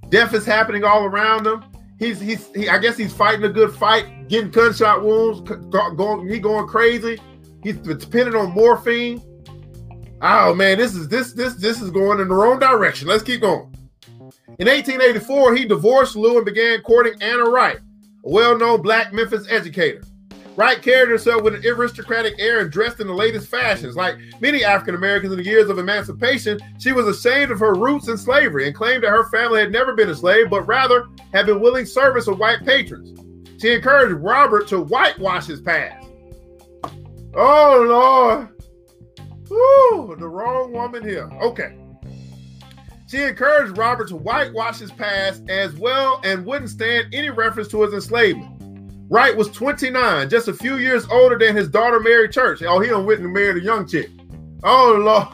[0.09, 1.65] Death is happening all around him.
[1.99, 6.39] He's he's he, I guess he's fighting a good fight, getting gunshot wounds, going he
[6.39, 7.21] going crazy.
[7.63, 9.23] He's dependent on morphine.
[10.23, 13.09] Oh man, this is this this this is going in the wrong direction.
[13.09, 13.75] Let's keep going.
[14.61, 20.03] In 1884, he divorced Lou and began courting Anna Wright, a well-known black Memphis educator.
[20.57, 23.97] Wright carried herself with an aristocratic air and dressed in the latest fashions.
[23.97, 28.09] Like many African Americans in the years of emancipation, she was ashamed of her roots
[28.09, 31.47] in slavery and claimed that her family had never been a slave, but rather had
[31.47, 33.19] been willing service of white patrons.
[33.61, 36.09] She encouraged Robert to whitewash his past.
[37.35, 38.49] Oh, Lord.
[39.51, 41.29] Woo, the wrong woman here.
[41.43, 41.77] Okay.
[43.09, 47.83] She encouraged Robert to whitewash his past as well and wouldn't stand any reference to
[47.83, 48.54] his enslavement.
[49.09, 52.63] Wright was 29, just a few years older than his daughter Mary Church.
[52.63, 54.11] Oh, he done went and married a young chick.
[54.63, 55.29] Oh Lord.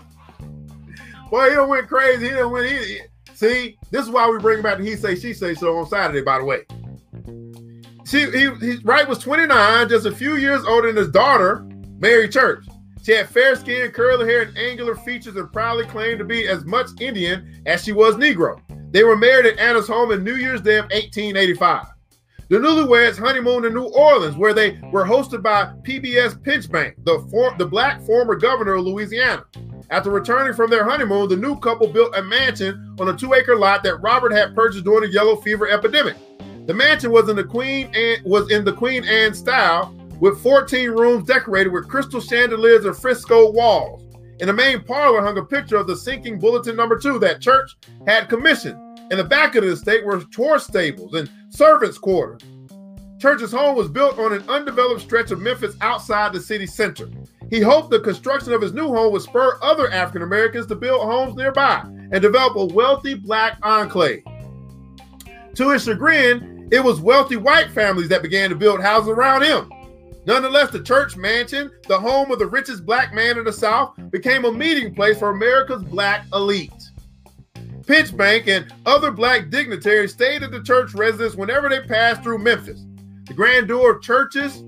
[1.30, 2.28] Boy, he done went crazy.
[2.28, 2.68] He done went.
[2.68, 3.00] He,
[3.34, 6.22] see, this is why we bring back the he say she say so on Saturday.
[6.22, 6.64] By the way,
[8.04, 11.64] she he, he Wright was 29, just a few years older than his daughter
[12.00, 12.66] Mary Church.
[13.02, 16.64] She had fair skin, curly hair, and angular features, and proudly claimed to be as
[16.64, 18.60] much Indian as she was Negro.
[18.92, 21.86] They were married at Anna's home in New Year's Day of 1885.
[22.50, 27.54] The newlyweds honeymooned in New Orleans, where they were hosted by PBS Pinchback, the, for,
[27.56, 29.44] the black former governor of Louisiana.
[29.90, 33.84] After returning from their honeymoon, the new couple built a mansion on a two-acre lot
[33.84, 36.16] that Robert had purchased during the yellow fever epidemic.
[36.66, 40.90] The mansion was in the Queen Anne, was in the Queen Anne style, with 14
[40.90, 44.02] rooms decorated with crystal chandeliers and fresco walls.
[44.40, 47.76] In the main parlor hung a picture of the sinking bulletin number two that Church
[48.08, 48.89] had commissioned.
[49.10, 52.42] In the back of the estate were horse stables and servants' quarters.
[53.18, 57.08] Church's home was built on an undeveloped stretch of Memphis outside the city center.
[57.50, 61.02] He hoped the construction of his new home would spur other African Americans to build
[61.02, 64.22] homes nearby and develop a wealthy black enclave.
[65.56, 69.70] To his chagrin, it was wealthy white families that began to build houses around him.
[70.24, 74.44] Nonetheless, the church mansion, the home of the richest black man in the South, became
[74.44, 76.89] a meeting place for America's black elite.
[77.90, 82.84] Pinchback and other black dignitaries stayed at the church residence whenever they passed through Memphis.
[83.26, 84.62] The grandeur of Church's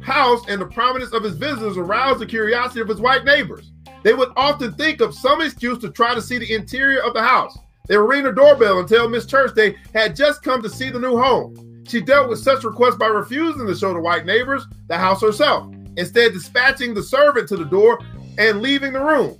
[0.00, 3.72] house and the prominence of his visitors aroused the curiosity of his white neighbors.
[4.04, 7.20] they would often think of some excuse to try to see the interior of the
[7.20, 7.58] house.
[7.88, 10.88] They would ring the doorbell and tell Miss Church they had just come to see
[10.88, 11.82] the new home.
[11.88, 15.74] She dealt with such requests by refusing to show the white neighbors the house herself,
[15.96, 17.98] instead dispatching the servant to the door
[18.38, 19.36] and leaving the room.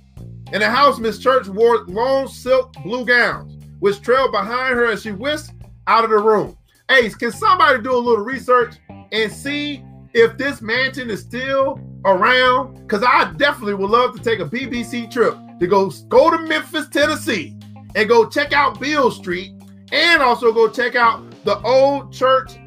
[0.51, 5.03] In the house, Miss Church wore long silk blue gowns, which trailed behind her as
[5.03, 5.53] she whisked
[5.85, 6.57] out of the room.
[6.89, 8.75] Ace, can somebody do a little research
[9.11, 9.83] and see
[10.13, 12.81] if this mansion is still around?
[12.81, 16.89] Because I definitely would love to take a BBC trip to go go to Memphis,
[16.89, 17.55] Tennessee,
[17.93, 19.51] and go check out Beale Street,
[19.91, 22.57] and also go check out the old church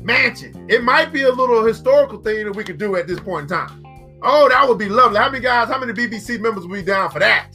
[0.00, 0.66] mansion.
[0.68, 3.58] It might be a little historical thing that we could do at this point in
[3.58, 3.84] time.
[4.22, 5.18] Oh, that would be lovely.
[5.18, 7.50] How many guys, how many BBC members would be down for that?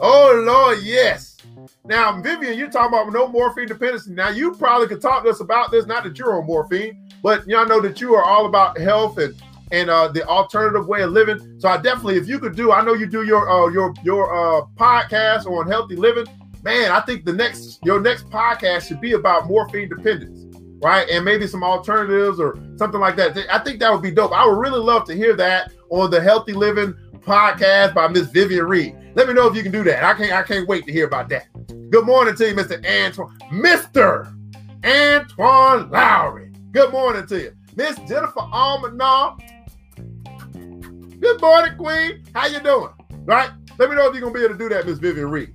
[0.00, 1.36] Oh, Lord, yes.
[1.84, 4.12] Now, Vivian, you're talking about no morphine dependency.
[4.12, 7.46] Now, you probably could talk to us about this, not that you're on morphine, but
[7.48, 9.34] y'all know that you are all about health and
[9.72, 11.58] and uh, the alternative way of living.
[11.58, 14.32] So I definitely, if you could do, I know you do your uh, your your
[14.32, 16.26] uh, podcast on healthy living.
[16.62, 20.51] Man, I think the next your next podcast should be about morphine dependence,
[20.82, 21.08] right?
[21.08, 23.38] And maybe some alternatives or something like that.
[23.50, 24.32] I think that would be dope.
[24.32, 28.66] I would really love to hear that on the Healthy Living podcast by Miss Vivian
[28.66, 28.96] Reed.
[29.14, 30.04] Let me know if you can do that.
[30.04, 31.46] I can't I can't wait to hear about that.
[31.90, 32.84] Good morning to you, Mr.
[32.84, 33.38] Antoine.
[33.50, 34.34] Mr.
[34.84, 36.50] Antoine Lowry.
[36.72, 37.52] Good morning to you.
[37.76, 39.38] Miss Jennifer Almanar.
[41.20, 42.24] Good morning, Queen.
[42.34, 42.90] How you doing?
[43.24, 43.50] Right?
[43.78, 45.54] Let me know if you're gonna be able to do that, Miss Vivian Reed.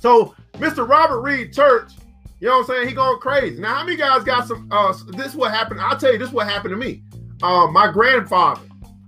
[0.00, 0.88] So, Mr.
[0.88, 1.92] Robert Reed Church,
[2.40, 2.88] you know what I'm saying?
[2.88, 3.60] He going crazy.
[3.60, 4.68] Now, how many guys got some?
[4.70, 5.80] Uh, this what happened.
[5.80, 7.02] I'll tell you, this what happened to me.
[7.42, 8.62] Uh, my grandfather,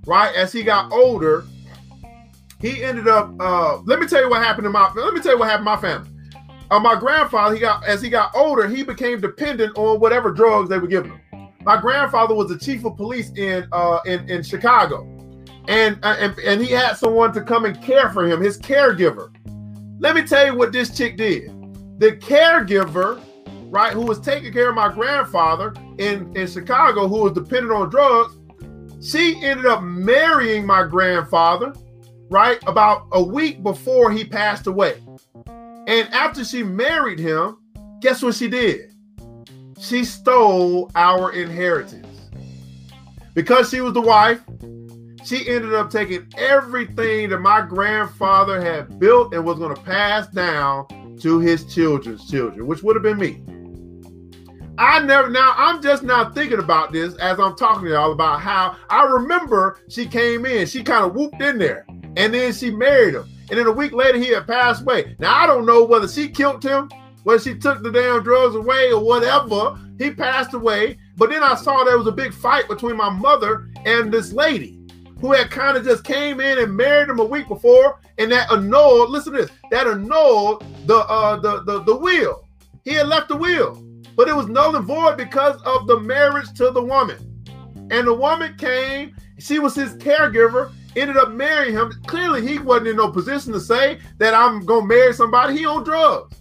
[0.06, 1.44] right, as he got older,
[2.60, 3.34] he ended up.
[3.38, 4.88] Uh, let me tell you what happened to my.
[4.88, 5.02] Family.
[5.04, 6.10] Let me tell you what happened to my family.
[6.70, 10.70] Uh, my grandfather, he got as he got older, he became dependent on whatever drugs
[10.70, 11.48] they were giving him.
[11.64, 15.02] My grandfather was the chief of police in uh, in in Chicago,
[15.68, 19.34] and, uh, and and he had someone to come and care for him, his caregiver.
[19.98, 21.57] Let me tell you what this chick did.
[21.98, 23.20] The caregiver,
[23.70, 27.90] right, who was taking care of my grandfather in in Chicago, who was dependent on
[27.90, 28.36] drugs,
[29.00, 31.72] she ended up marrying my grandfather,
[32.30, 35.02] right, about a week before he passed away.
[35.88, 37.58] And after she married him,
[38.00, 38.94] guess what she did?
[39.80, 42.06] She stole our inheritance.
[43.34, 44.40] Because she was the wife,
[45.24, 50.26] she ended up taking everything that my grandfather had built and was going to pass
[50.28, 50.86] down
[51.20, 53.42] to his children's children, which would have been me.
[54.78, 58.40] I never now I'm just now thinking about this as I'm talking to y'all about
[58.40, 61.84] how I remember she came in, she kind of whooped in there,
[62.16, 63.28] and then she married him.
[63.50, 65.16] And then a week later, he had passed away.
[65.18, 66.90] Now, I don't know whether she killed him,
[67.24, 69.78] whether she took the damn drugs away or whatever.
[69.98, 70.98] He passed away.
[71.16, 74.78] But then I saw there was a big fight between my mother and this lady
[75.20, 78.00] who had kind of just came in and married him a week before.
[78.18, 82.48] And that annulled, listen to this, that annulled the uh the the, the will.
[82.82, 83.84] He had left the will,
[84.16, 87.18] but it was null and void because of the marriage to the woman.
[87.90, 91.92] And the woman came, she was his caregiver, ended up marrying him.
[92.06, 95.58] Clearly, he wasn't in no position to say that I'm gonna marry somebody.
[95.58, 96.34] He on drugs.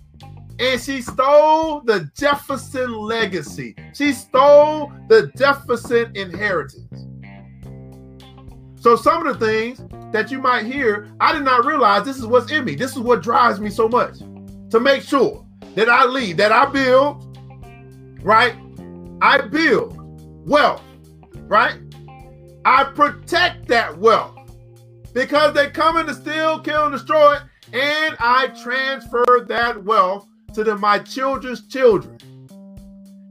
[0.59, 3.75] And she stole the Jefferson legacy.
[3.93, 7.05] She stole the Jefferson inheritance.
[8.79, 9.81] So some of the things
[10.13, 12.75] that you might hear, I did not realize this is what's in me.
[12.75, 14.19] This is what drives me so much.
[14.71, 15.45] To make sure
[15.75, 17.37] that I lead, that I build,
[18.21, 18.55] right?
[19.21, 19.95] I build
[20.47, 20.81] wealth,
[21.47, 21.75] right?
[22.65, 24.37] I protect that wealth
[25.13, 27.41] because they come in to steal, kill, and destroy it,
[27.73, 32.17] and I transfer that wealth to the, my children's children.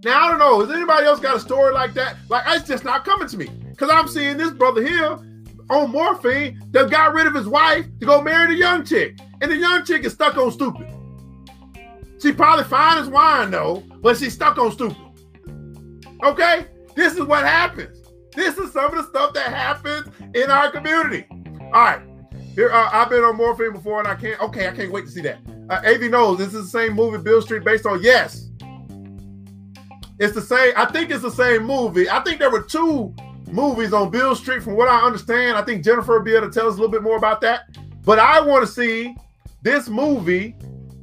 [0.05, 0.61] Now I don't know.
[0.61, 2.17] Has anybody else got a story like that?
[2.29, 5.19] Like it's just not coming to me because I'm seeing this brother here
[5.69, 9.51] on morphine that got rid of his wife to go marry the young chick, and
[9.51, 10.87] the young chick is stuck on stupid.
[12.21, 14.97] She probably fine as wine though, but she's stuck on stupid.
[16.25, 17.99] Okay, this is what happens.
[18.35, 21.27] This is some of the stuff that happens in our community.
[21.61, 22.03] All right.
[22.55, 24.41] Here, uh, I've been on morphine before, and I can't.
[24.41, 25.39] Okay, I can't wait to see that.
[25.69, 28.03] Uh, Av knows this is the same movie Bill Street based on.
[28.03, 28.49] Yes,
[30.19, 30.73] it's the same.
[30.75, 32.09] I think it's the same movie.
[32.09, 33.15] I think there were two
[33.51, 35.59] movies on Bill Street, from what I understand.
[35.59, 37.77] I think Jennifer will be able to tell us a little bit more about that.
[38.05, 39.15] But I want to see
[39.63, 40.57] this movie,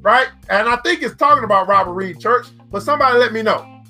[0.03, 0.27] right?
[0.49, 2.47] And I think it's talking about Robert Reed Church.
[2.69, 3.81] But somebody let me know.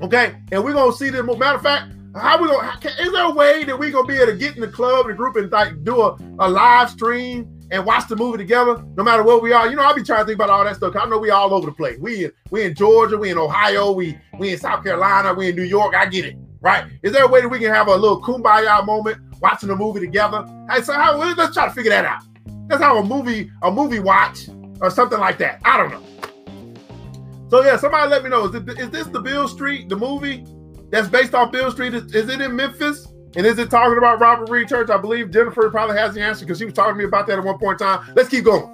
[0.00, 1.22] Okay, and we're gonna see this.
[1.22, 2.78] Matter of fact, how we gonna?
[2.98, 5.12] Is there a way that we gonna be able to get in the club the
[5.12, 9.22] group and like do a, a live stream and watch the movie together, no matter
[9.22, 9.68] where we are?
[9.68, 10.96] You know, I'll be trying to think about all that stuff.
[10.96, 11.98] I know we all over the place.
[11.98, 15.56] We in, we in Georgia, we in Ohio, we we in South Carolina, we in
[15.56, 15.94] New York.
[15.94, 16.86] I get it, right?
[17.02, 20.00] Is there a way that we can have a little kumbaya moment watching the movie
[20.00, 20.46] together?
[20.70, 22.22] Hey, so how, let's try to figure that out.
[22.70, 24.48] That's how a movie a movie watch
[24.80, 25.60] or something like that.
[25.64, 27.48] I don't know.
[27.48, 28.46] So yeah, somebody let me know.
[28.46, 30.46] Is, it, is this the Bill Street, the movie
[30.88, 31.94] that's based off Bill Street?
[31.94, 33.08] Is, is it in Memphis?
[33.34, 34.88] And is it talking about Robert Reed Church?
[34.88, 37.38] I believe Jennifer probably has the answer because she was talking to me about that
[37.38, 38.12] at one point in time.
[38.14, 38.70] Let's keep going.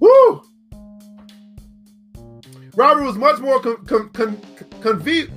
[0.00, 0.42] Woo!
[2.74, 5.30] Robert was much more con- con- con-.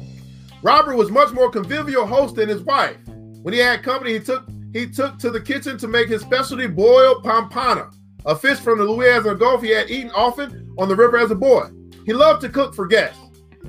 [0.63, 2.97] Robert was much more convivial host than his wife.
[3.43, 6.67] When he had company, he took he took to the kitchen to make his specialty
[6.67, 7.89] boiled pompano,
[8.25, 11.35] a fish from the Louisiana Gulf he had eaten often on the river as a
[11.35, 11.69] boy.
[12.05, 13.19] He loved to cook for guests.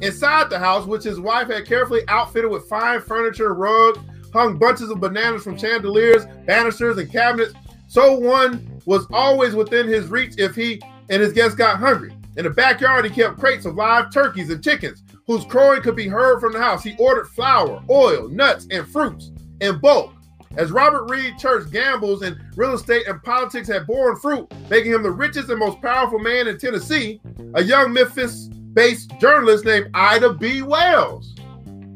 [0.01, 3.99] Inside the house, which his wife had carefully outfitted with fine furniture, rugs,
[4.33, 7.55] hung bunches of bananas from chandeliers, banisters, and cabinets,
[7.89, 12.15] so one was always within his reach if he and his guests got hungry.
[12.37, 16.09] In the backyard, he kept crates of live turkeys and chickens whose crowing could be
[16.09, 16.83] heard from the house.
[16.83, 20.13] He ordered flour, oil, nuts, and fruits in bulk.
[20.57, 25.03] As Robert Reed Church gambles in real estate and politics had borne fruit, making him
[25.03, 27.21] the richest and most powerful man in Tennessee,
[27.55, 30.63] a young Memphis based journalist named Ida B.
[30.63, 31.35] Wells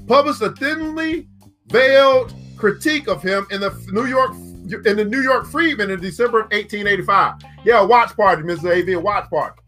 [0.07, 1.29] published a thinly
[1.67, 6.41] veiled critique of him in the New York in the New York Freeman in December
[6.41, 7.35] of 1885.
[7.65, 8.81] Yeah, a watch party, Mr.
[8.81, 9.61] AV, a watch party.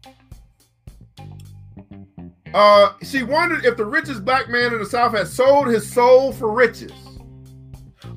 [2.53, 6.31] Uh, she wondered if the richest black man in the South had sold his soul
[6.31, 6.93] for riches.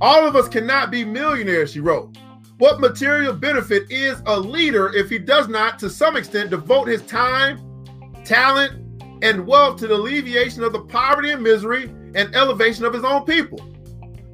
[0.01, 2.17] All of us cannot be millionaires, she wrote.
[2.57, 7.03] What material benefit is a leader if he does not, to some extent, devote his
[7.03, 7.85] time,
[8.25, 11.85] talent, and wealth to the alleviation of the poverty and misery
[12.15, 13.61] and elevation of his own people?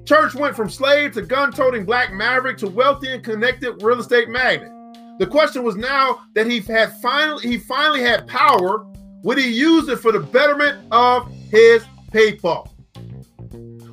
[0.04, 4.28] Church went from slave to gun toting black maverick to wealthy and connected real estate
[4.28, 4.70] magnate.
[5.18, 8.86] The question was now that he had finally he finally had power,
[9.24, 12.72] would he use it for the betterment of his people?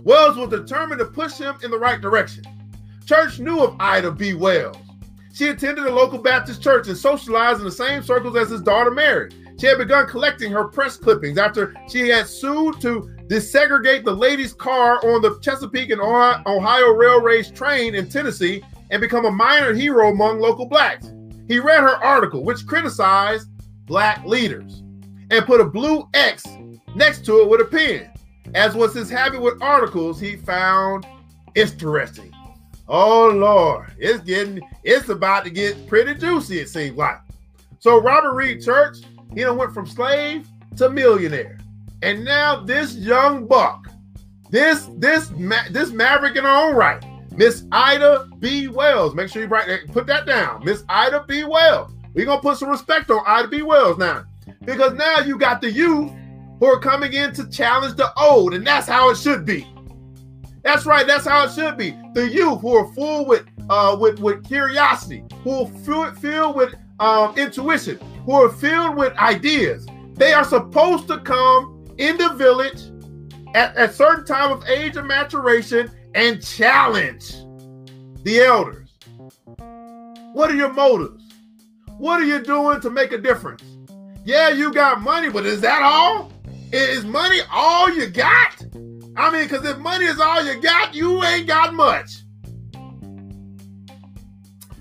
[0.03, 2.43] Wells was determined to push him in the right direction.
[3.05, 4.33] Church knew of Ida B.
[4.33, 4.75] Wells.
[5.33, 8.91] She attended a local Baptist church and socialized in the same circles as his daughter
[8.91, 9.31] Mary.
[9.59, 14.53] She had begun collecting her press clippings after she had sued to desegregate the ladies'
[14.53, 20.09] car on the Chesapeake and Ohio Railways train in Tennessee and become a minor hero
[20.09, 21.11] among local blacks.
[21.47, 23.47] He read her article, which criticized
[23.85, 24.83] black leaders,
[25.31, 26.45] and put a blue X
[26.95, 28.11] next to it with a pen.
[28.53, 31.05] As was his habit with articles, he found
[31.55, 32.33] interesting.
[32.87, 37.19] Oh Lord, it's getting it's about to get pretty juicy, it seems like.
[37.79, 38.97] So Robert Reed Church,
[39.33, 41.57] he done went from slave to millionaire.
[42.01, 43.87] And now this young buck,
[44.49, 45.31] this this
[45.71, 47.03] this maverick in her own right,
[47.35, 48.67] Miss Ida B.
[48.67, 49.15] Wells.
[49.15, 50.63] Make sure you write put that down.
[50.65, 51.45] Miss Ida B.
[51.45, 51.93] Wells.
[52.13, 53.61] We're gonna put some respect on Ida B.
[53.61, 54.25] Wells now.
[54.65, 56.11] Because now you got the youth
[56.63, 59.67] who are coming in to challenge the old, and that's how it should be.
[60.61, 61.91] That's right, that's how it should be.
[62.13, 67.37] The youth who are full with uh with, with curiosity, who are filled with um
[67.37, 69.85] intuition, who are filled with ideas.
[70.13, 72.81] They are supposed to come in the village
[73.55, 77.29] at a certain time of age of maturation and challenge
[78.23, 78.89] the elders.
[80.31, 81.25] What are your motives?
[81.97, 83.63] What are you doing to make a difference?
[84.23, 86.32] Yeah, you got money, but is that all?
[86.73, 88.65] Is money all you got?
[89.15, 92.23] I mean, because if money is all you got, you ain't got much.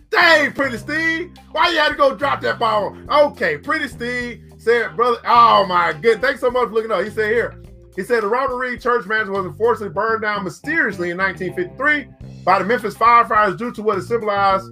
[0.08, 2.96] Dang, Pretty Steve, why you had to go drop that ball?
[3.10, 6.22] Okay, Pretty Steve said, brother, oh my good.
[6.22, 7.04] Thanks so much for looking up.
[7.04, 7.62] He said here,
[7.94, 12.08] he said the Robert Reed Church Mansion was unfortunately burned down mysteriously in 1953
[12.42, 14.66] by the Memphis firefighters due to what it symbolized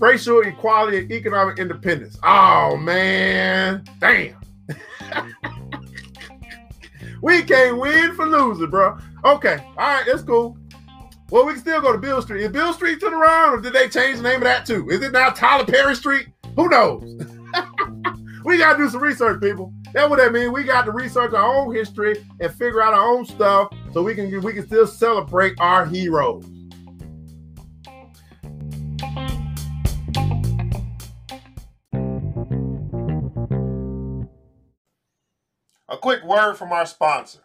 [0.00, 2.16] racial equality and economic independence.
[2.22, 4.36] Oh man, damn.
[7.24, 8.98] we can't win for losing, bro.
[9.24, 10.58] Okay, all right, that's cool.
[11.30, 12.42] Well, we can still go to Bill Street.
[12.42, 14.86] Is Bill Street still around, or did they change the name of that too?
[14.90, 16.28] Is it now Tyler Perry Street?
[16.54, 17.02] Who knows?
[18.44, 19.72] we gotta do some research, people.
[19.94, 20.50] That's what that means.
[20.50, 24.14] We got to research our own history and figure out our own stuff so we
[24.14, 26.44] can we can still celebrate our heroes.
[36.04, 37.38] Quick word from our sponsor.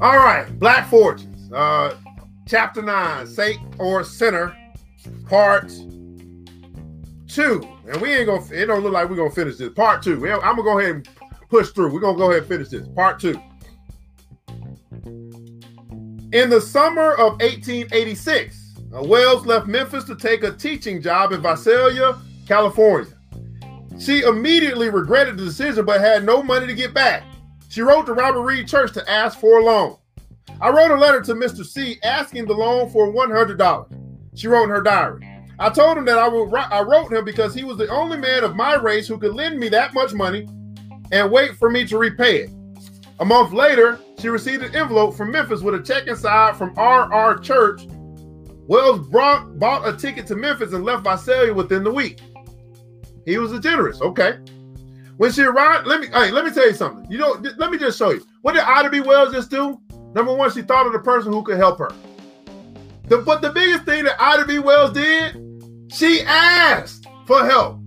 [0.00, 1.96] All right, Black Fortunes, uh,
[2.46, 4.56] chapter nine, Saint or Sinner,
[5.28, 5.66] part
[7.26, 7.68] two.
[7.88, 9.70] And we ain't gonna, it don't look like we're gonna finish this.
[9.70, 10.14] Part two.
[10.30, 11.08] I'm gonna go ahead and
[11.50, 11.92] push through.
[11.92, 12.86] We're gonna go ahead and finish this.
[12.94, 13.36] Part two.
[16.30, 18.57] In the summer of 1886,
[18.94, 23.12] uh, Wells left Memphis to take a teaching job in Visalia, California.
[23.98, 27.24] She immediately regretted the decision but had no money to get back.
[27.68, 29.96] She wrote to Robert Reed Church to ask for a loan.
[30.60, 31.64] I wrote a letter to Mr.
[31.64, 33.86] C asking the loan for $100.
[34.34, 35.28] She wrote in her diary.
[35.58, 36.54] I told him that I would.
[36.54, 39.58] I wrote him because he was the only man of my race who could lend
[39.58, 40.48] me that much money
[41.10, 42.50] and wait for me to repay it.
[43.18, 47.38] A month later, she received an envelope from Memphis with a check inside from RR
[47.40, 47.82] Church.
[48.68, 52.20] Wells brought, bought a ticket to Memphis and left Visalia within the week.
[53.24, 54.00] He was a generous.
[54.00, 54.38] Okay.
[55.16, 57.10] When she arrived, let me hey, let me tell you something.
[57.10, 58.24] You know, let me just show you.
[58.42, 59.00] What did Ida B.
[59.00, 59.80] Wells just do?
[60.14, 61.90] Number one, she thought of the person who could help her.
[63.06, 64.58] The, but the biggest thing that Ida B.
[64.58, 65.34] Wells did,
[65.90, 67.80] she asked for help.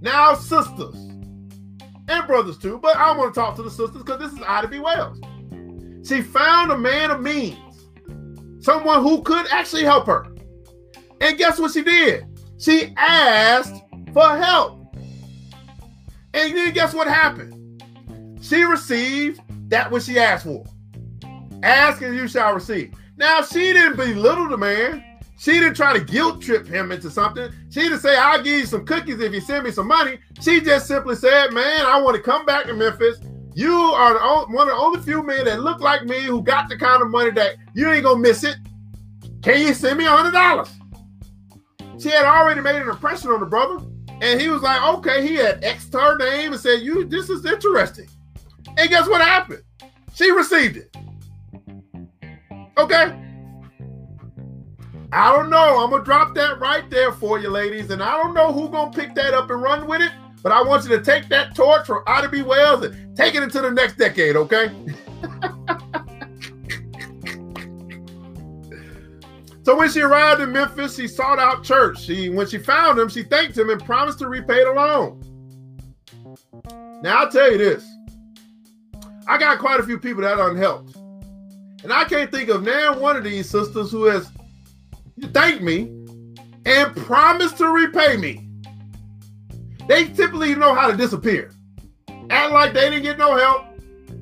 [0.00, 0.94] Now, sisters
[2.08, 4.68] and brothers too, but I want to talk to the sisters because this is Ida
[4.68, 4.78] B.
[4.80, 5.20] Wells.
[6.08, 7.69] She found a man of means,
[8.60, 10.26] someone who could actually help her.
[11.20, 12.24] And guess what she did?
[12.58, 13.82] She asked
[14.12, 14.94] for help.
[16.32, 17.82] And then guess what happened?
[18.40, 19.40] She received
[19.70, 20.64] that which she asked for.
[21.62, 22.94] Ask and you shall receive.
[23.16, 25.04] Now, she didn't belittle the man.
[25.38, 27.50] She didn't try to guilt trip him into something.
[27.70, 30.18] She didn't say, I'll give you some cookies if you send me some money.
[30.40, 33.18] She just simply said, Man, I want to come back to Memphis.
[33.54, 36.42] You are the only, one of the only few men that look like me who
[36.42, 38.56] got the kind of money that you ain't gonna miss it.
[39.42, 40.70] Can you send me a hundred dollars?
[41.98, 43.84] She had already made an impression on the brother,
[44.20, 47.44] and he was like, okay, he had X'd her name and said, You this is
[47.44, 48.08] interesting.
[48.76, 49.62] And guess what happened?
[50.14, 50.96] She received it.
[52.78, 53.16] Okay.
[55.12, 55.82] I don't know.
[55.82, 58.92] I'm gonna drop that right there for you, ladies, and I don't know who gonna
[58.92, 60.12] pick that up and run with it.
[60.42, 62.42] But I want you to take that torch from Ida B.
[62.42, 64.68] Wells and take it into the next decade, okay?
[69.62, 72.00] so when she arrived in Memphis, she sought out church.
[72.00, 75.22] She when she found him, she thanked him and promised to repay the loan.
[77.02, 77.86] Now I'll tell you this.
[79.26, 80.96] I got quite a few people that unhelped.
[81.82, 84.30] And I can't think of now one of these sisters who has
[85.32, 85.92] thanked me
[86.66, 88.49] and promised to repay me.
[89.90, 91.50] They typically know how to disappear.
[92.30, 93.66] Act like they didn't get no help.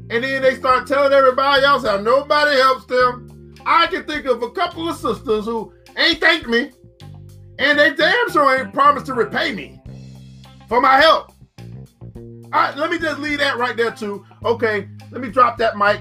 [0.08, 3.54] And then they start telling everybody else how nobody helps them.
[3.66, 6.70] I can think of a couple of sisters who ain't thanked me.
[7.58, 9.78] And they damn sure ain't promised to repay me
[10.70, 11.32] for my help.
[12.16, 14.24] All right, let me just leave that right there too.
[14.46, 16.00] Okay, let me drop that mic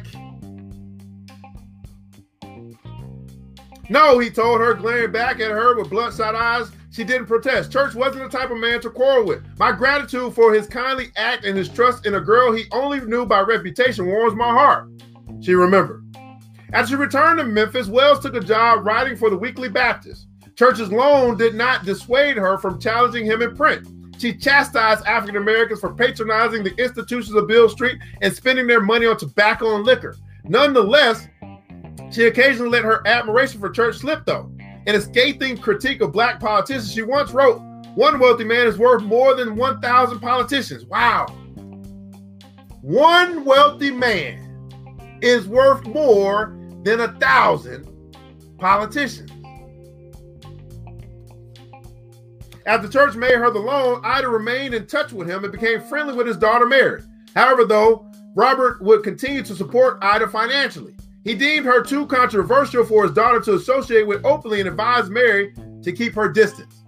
[3.89, 6.71] No, he told her, glaring back at her with bloodshot eyes.
[6.97, 7.71] She didn't protest.
[7.71, 9.43] Church wasn't the type of man to quarrel with.
[9.59, 13.23] My gratitude for his kindly act and his trust in a girl he only knew
[13.23, 14.89] by reputation warms my heart.
[15.39, 16.03] She remembered.
[16.73, 20.25] As she returned to Memphis, Wells took a job writing for the Weekly Baptist.
[20.55, 23.87] Church's loan did not dissuade her from challenging him in print.
[24.17, 29.05] She chastised African Americans for patronizing the institutions of Bill Street and spending their money
[29.05, 30.15] on tobacco and liquor.
[30.45, 31.27] Nonetheless,
[32.11, 34.51] she occasionally let her admiration for church slip, though.
[34.87, 37.59] In a scathing critique of black politicians, she once wrote,
[37.95, 40.85] One wealthy man is worth more than 1,000 politicians.
[40.85, 41.25] Wow.
[42.81, 47.85] One wealthy man is worth more than a thousand
[48.59, 49.29] politicians.
[52.65, 56.13] After church made her the loan, Ida remained in touch with him and became friendly
[56.13, 57.03] with his daughter Mary.
[57.35, 60.95] However, though, Robert would continue to support Ida financially.
[61.27, 65.53] He deemed her too controversial for his daughter to associate with openly and advised Mary
[65.83, 66.83] to keep her distance.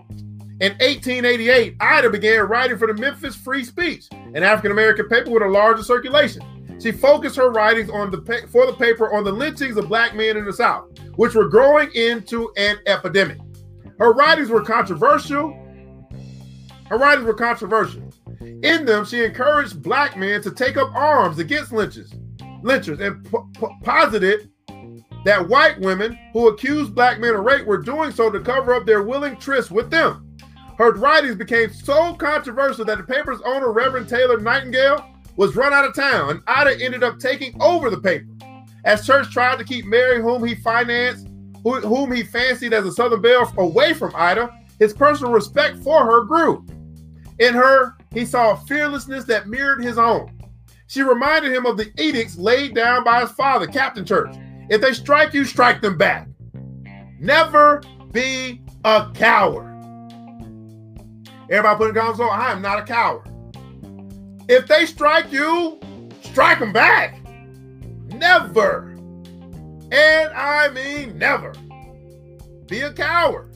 [0.61, 5.43] In 1888, Ida began writing for the Memphis Free Speech, an African American paper with
[5.43, 6.41] a larger circulation.
[6.81, 10.37] She focused her writings on the for the paper on the lynchings of black men
[10.37, 10.85] in the South,
[11.17, 13.39] which were growing into an epidemic.
[13.99, 15.49] Her writings were controversial.
[16.85, 18.09] Her writings were controversial.
[18.39, 22.13] In them, she encouraged black men to take up arms against lynches
[22.63, 23.27] lynchers and
[23.83, 24.49] posited
[25.25, 28.85] that white women who accused black men of rape were doing so to cover up
[28.85, 30.25] their willing trysts with them.
[30.77, 35.05] Her writings became so controversial that the paper's owner, Reverend Taylor Nightingale,
[35.35, 38.25] was run out of town, and Ida ended up taking over the paper.
[38.85, 41.27] As Church tried to keep Mary, whom he financed,
[41.63, 44.49] whom he fancied as a Southern Belle, away from Ida,
[44.79, 46.65] his personal respect for her grew.
[47.39, 50.31] In her, he saw a fearlessness that mirrored his own.
[50.89, 54.35] She reminded him of the edicts laid down by his father, Captain Church.
[54.71, 56.27] If they strike you, strike them back.
[57.19, 59.67] Never be a coward.
[61.47, 63.21] Everybody put in comments, so I am not a coward.
[64.49, 65.79] If they strike you,
[66.23, 67.23] strike them back.
[68.07, 68.89] Never.
[69.91, 71.53] And I mean never.
[72.65, 73.48] Be a coward.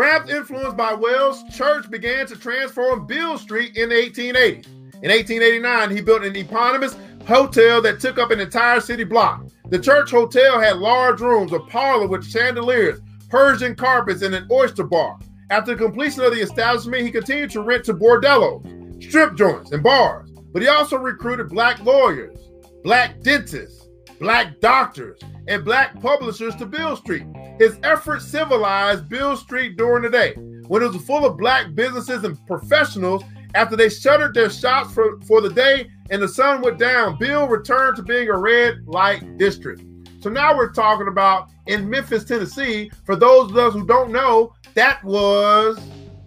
[0.00, 4.66] Perhaps influenced by Wells, Church began to transform Bill Street in the 1880s.
[5.02, 6.96] In 1889, he built an eponymous
[7.26, 9.46] hotel that took up an entire city block.
[9.68, 14.84] The Church Hotel had large rooms, a parlor with chandeliers, Persian carpets, and an oyster
[14.84, 15.18] bar.
[15.50, 19.82] After the completion of the establishment, he continued to rent to bordellos, strip joints, and
[19.82, 20.30] bars.
[20.54, 22.38] But he also recruited black lawyers,
[22.84, 23.86] black dentists,
[24.18, 27.26] black doctors, and black publishers to Bill Street.
[27.60, 30.32] His efforts civilized Bill Street during the day,
[30.68, 33.22] when it was full of black businesses and professionals.
[33.54, 37.46] After they shuttered their shops for, for the day and the sun went down, Bill
[37.46, 39.82] returned to being a red light district.
[40.20, 42.90] So now we're talking about in Memphis, Tennessee.
[43.04, 45.78] For those of us who don't know, that was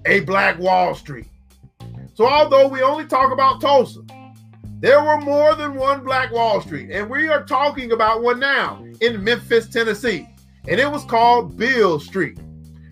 [0.06, 1.30] a Black Wall Street.
[2.14, 4.02] So although we only talk about Tulsa,
[4.82, 8.86] there were more than one Black Wall Street, and we are talking about one now
[9.02, 10.28] in Memphis, Tennessee,
[10.68, 12.40] and it was called Bill Street.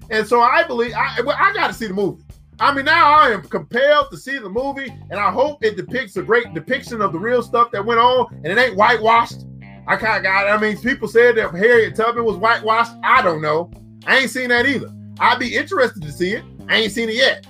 [0.10, 2.24] And so I believe I, I got to see the movie.
[2.60, 6.16] I mean, now I am compelled to see the movie, and I hope it depicts
[6.18, 9.46] a great depiction of the real stuff that went on, and it ain't whitewashed.
[9.88, 10.48] I kind of got.
[10.48, 12.94] I mean, people said that Harriet Tubman was whitewashed.
[13.04, 13.72] I don't know.
[14.06, 14.94] I ain't seen that either.
[15.20, 16.44] I'd be interested to see it.
[16.68, 17.48] I ain't seen it yet.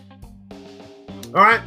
[1.27, 1.61] All right.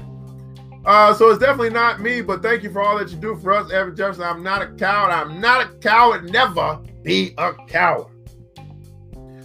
[0.86, 3.52] Uh, so it's definitely not me, but thank you for all that you do for
[3.52, 4.24] us, Evan Jefferson.
[4.24, 5.10] I'm not a coward.
[5.12, 6.30] I'm not a coward.
[6.30, 8.13] Never be a coward.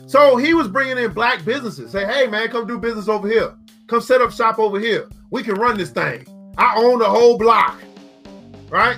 [0.10, 1.91] So he was bringing in black businesses.
[1.91, 3.53] Say, hey man, come do business over here.
[3.86, 5.07] Come set up shop over here.
[5.30, 6.26] We can run this thing.
[6.57, 7.80] I own the whole block,
[8.70, 8.97] right?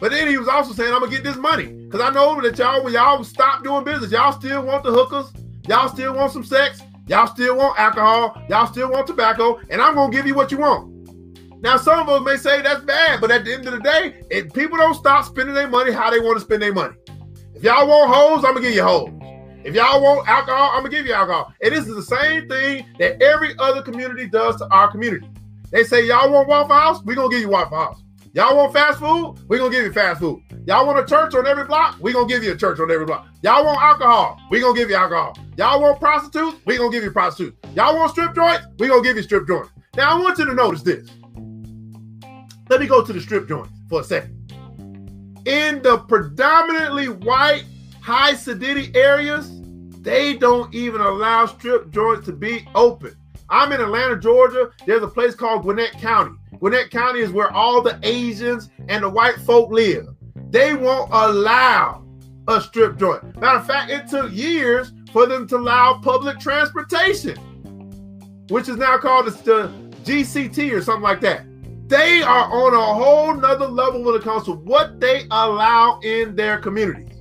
[0.00, 2.56] But then he was also saying, I'm gonna get this money because I know that
[2.56, 5.32] y'all, when y'all stop doing business, y'all still want the hookers,
[5.66, 9.96] y'all still want some sex, y'all still want alcohol, y'all still want tobacco, and I'm
[9.96, 10.92] gonna give you what you want.
[11.60, 14.22] Now, some of us may say that's bad, but at the end of the day,
[14.30, 16.94] if people don't stop spending their money how they want to spend their money.
[17.52, 19.21] If y'all want hoes, I'm gonna give you hoes.
[19.64, 21.52] If y'all want alcohol, I'm gonna give you alcohol.
[21.62, 25.28] And this is the same thing that every other community does to our community.
[25.70, 28.02] They say y'all want Waffle House, we gonna give you Waffle House.
[28.34, 30.42] Y'all want fast food, we gonna give you fast food.
[30.66, 33.06] Y'all want a church on every block, we gonna give you a church on every
[33.06, 33.28] block.
[33.42, 35.36] Y'all want alcohol, we gonna give you alcohol.
[35.56, 37.56] Y'all want prostitutes, we gonna give you prostitutes.
[37.74, 39.70] Y'all want strip joints, we gonna give you strip joints.
[39.94, 41.08] Now I want you to notice this.
[42.68, 44.38] Let me go to the strip joints for a second.
[45.44, 47.64] In the predominantly white
[48.02, 49.50] high city areas,
[50.00, 53.16] they don't even allow strip joints to be open.
[53.48, 54.70] I'm in Atlanta, Georgia.
[54.86, 56.36] There's a place called Gwinnett County.
[56.58, 60.08] Gwinnett County is where all the Asians and the white folk live.
[60.50, 62.04] They won't allow
[62.48, 63.40] a strip joint.
[63.40, 67.36] Matter of fact, it took years for them to allow public transportation,
[68.48, 69.70] which is now called the
[70.04, 71.44] GCT or something like that.
[71.88, 76.34] They are on a whole nother level when it comes to what they allow in
[76.34, 77.11] their communities.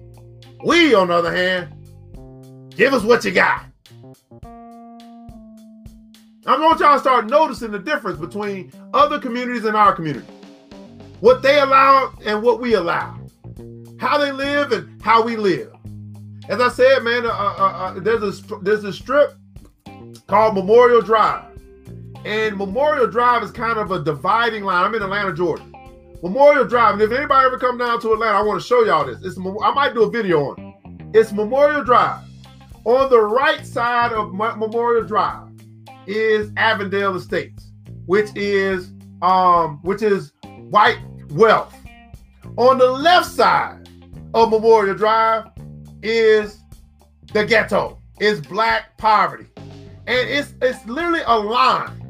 [0.64, 1.74] We, on the other hand,
[2.76, 3.66] give us what you got.
[6.46, 10.26] I want y'all to start noticing the difference between other communities and our community.
[11.20, 13.20] What they allow and what we allow.
[14.00, 15.72] How they live and how we live.
[16.50, 19.36] As I said, man, uh, uh, uh, there's a there's a strip
[20.28, 21.46] called Memorial Drive.
[22.26, 24.84] And Memorial Drive is kind of a dividing line.
[24.84, 25.71] I'm in Atlanta, Georgia.
[26.22, 29.06] Memorial Drive, and if anybody ever come down to Atlanta, I want to show y'all
[29.06, 29.24] this.
[29.24, 31.18] It's I might do a video on it.
[31.18, 32.24] It's Memorial Drive.
[32.86, 35.50] On the right side of Memorial Drive
[36.08, 37.72] is Avondale Estates,
[38.06, 38.92] which is
[39.22, 40.34] um which is
[40.70, 41.00] white
[41.32, 41.76] wealth.
[42.58, 43.90] On the left side
[44.34, 45.46] of Memorial Drive
[46.04, 46.60] is
[47.34, 47.98] the ghetto.
[48.20, 49.48] Is black poverty.
[50.06, 52.02] And it's it's literally a line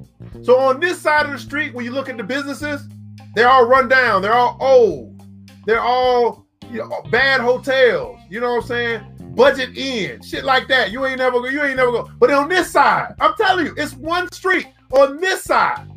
[0.43, 2.87] so on this side of the street, when you look at the businesses,
[3.33, 4.21] they're all run down.
[4.21, 5.23] They're all old.
[5.65, 8.19] They're all you know, bad hotels.
[8.29, 9.33] You know what I'm saying?
[9.35, 10.91] Budget in shit like that.
[10.91, 11.47] You ain't never go.
[11.47, 12.09] You ain't never go.
[12.19, 14.67] But on this side, I'm telling you, it's one street.
[14.93, 15.89] On this side,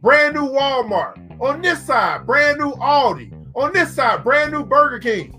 [0.00, 1.40] brand new Walmart.
[1.40, 3.32] On this side, brand new Aldi.
[3.54, 5.32] On this side, brand new Burger King.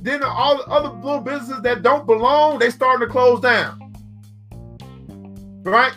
[0.00, 3.78] Then all the other little businesses that don't belong, they starting to close down.
[5.62, 5.94] Right?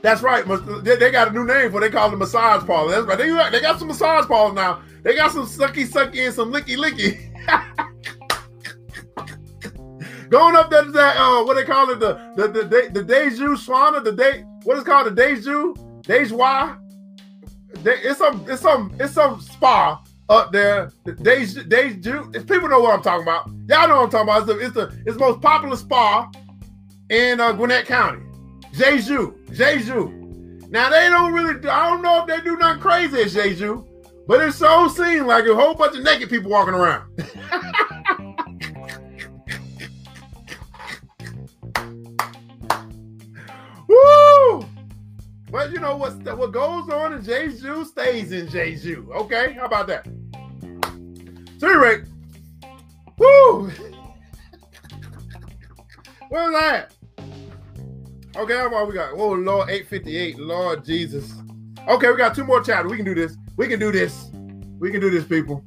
[0.00, 0.44] That's right.
[0.84, 1.80] They got a new name for.
[1.80, 2.92] They call it massage parlor.
[2.92, 3.18] That's right.
[3.18, 4.82] They, they got some massage parlors now.
[5.02, 7.24] They got some sucky sucky and some licky licky.
[10.28, 13.12] Going up there to that uh, what they call it the the the the, the
[13.12, 16.78] Deju Swana the day what is called the Deju Dejois.
[17.84, 20.92] It's some it's some it's some spa up there.
[21.04, 22.36] The Deju Deju.
[22.36, 23.48] If people know what I'm talking about.
[23.68, 24.48] Y'all know what I'm talking about.
[24.48, 26.30] It's the it's the, it's the most popular spa
[27.08, 28.27] in uh, Gwinnett County.
[28.72, 30.70] Jeju, Jeju.
[30.70, 31.68] Now they don't really.
[31.68, 33.86] I don't know if they do nothing crazy at Jeju,
[34.26, 37.04] but it so seems like a whole bunch of naked people walking around.
[43.88, 44.68] Woo!
[45.70, 49.10] you know what what goes on in Jeju stays in Jeju.
[49.14, 50.06] Okay, how about that?
[51.58, 52.04] So anyway,
[53.16, 53.68] woo.
[56.28, 56.92] Where's that?
[58.38, 59.14] Okay, how about we got?
[59.14, 60.38] Oh Lord, 858.
[60.38, 61.34] Lord Jesus.
[61.88, 62.88] Okay, we got two more chapters.
[62.88, 63.36] We can do this.
[63.56, 64.30] We can do this.
[64.78, 65.64] We can do this, people.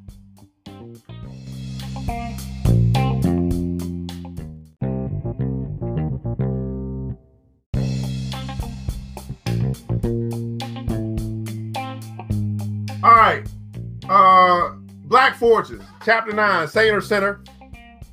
[13.04, 13.46] All right.
[14.10, 14.76] Uh
[15.10, 17.44] Black Fortunes, chapter 9, Saint or Sinner.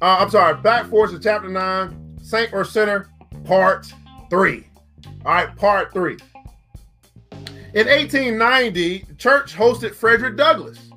[0.03, 3.09] Uh, I'm sorry, Black Fortunes, chapter 9, Saint or Sinner,
[3.45, 3.93] part
[4.31, 4.65] 3.
[5.25, 6.17] All right, part 3.
[7.75, 10.91] In 1890, the church hosted Frederick Douglass.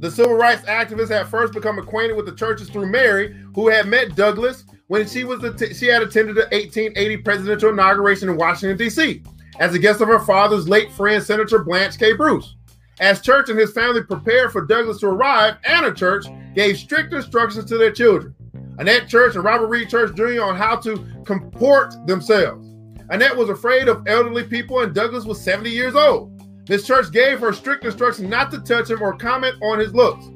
[0.00, 3.86] The civil rights activist had first become acquainted with the churches through Mary, who had
[3.86, 5.40] met Douglass when she was
[5.76, 9.22] she had attended the 1880 presidential inauguration in Washington D.C.
[9.58, 12.12] as a guest of her father's late friend Senator Blanche K.
[12.14, 12.54] Bruce.
[13.00, 17.64] As Church and his family prepared for Douglass to arrive, Anna Church gave strict instructions
[17.66, 18.34] to their children.
[18.78, 20.42] Annette Church and Robert Reed Church Jr.
[20.42, 22.67] on how to comport themselves.
[23.10, 26.34] Annette was afraid of elderly people, and Douglass was 70 years old.
[26.66, 30.26] This church gave her strict instructions not to touch him or comment on his looks.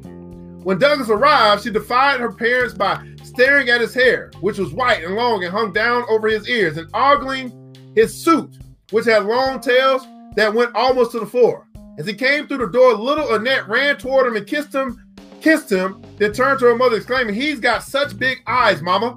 [0.64, 5.05] When Douglass arrived, she defied her parents by staring at his hair, which was white
[5.05, 7.53] and long and hung down over his ears, and ogling
[7.95, 8.57] his suit,
[8.91, 10.07] which had long tails
[10.37, 11.68] that went almost to the floor.
[11.99, 15.05] As he came through the door, little Annette ran toward him and kissed him,
[15.43, 19.16] kissed him, then turned to her mother, exclaiming, He's got such big eyes, Mama.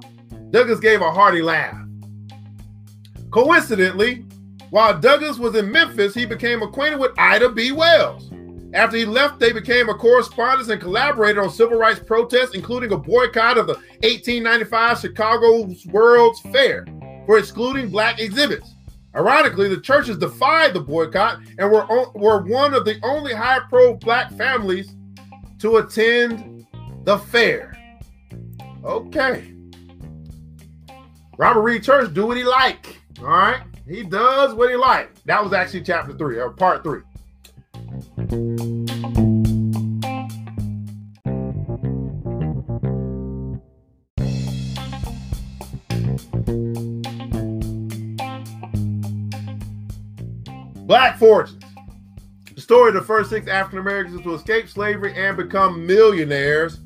[0.50, 1.85] Douglass gave a hearty laugh.
[3.36, 4.24] Coincidentally,
[4.70, 7.70] while Douglass was in Memphis, he became acquainted with Ida B.
[7.70, 8.32] Wells.
[8.72, 12.96] After he left, they became a correspondent and collaborated on civil rights protests, including a
[12.96, 16.86] boycott of the 1895 Chicago World's Fair
[17.26, 18.74] for excluding black exhibits.
[19.14, 23.96] Ironically, the churches defied the boycott and were, were one of the only high pro
[23.96, 24.94] black families
[25.58, 26.66] to attend
[27.04, 27.76] the fair.
[28.82, 29.52] Okay.
[31.36, 33.02] Robert Reed Church do what he like.
[33.20, 33.62] All right.
[33.88, 35.12] He does what he like.
[35.24, 37.00] That was actually chapter three or part three.
[50.86, 51.62] Black Fortunes.
[52.54, 56.80] The story of the first six African Americans to escape slavery and become millionaires.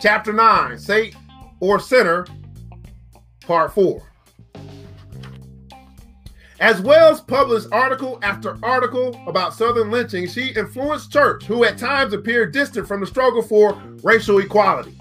[0.00, 1.14] Chapter 9, Saint
[1.60, 2.26] or Sinner,
[3.46, 4.11] Part 4.
[6.62, 12.12] As Wells published article after article about Southern lynching, she influenced Church, who at times
[12.12, 13.72] appeared distant from the struggle for
[14.04, 14.96] racial equality.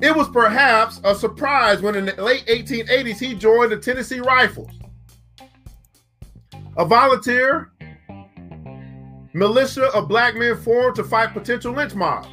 [0.00, 4.70] It was perhaps a surprise when in the late 1880s he joined the Tennessee Rifles
[6.76, 7.72] a volunteer
[9.34, 12.28] militia of black men formed to fight potential lynch mobs.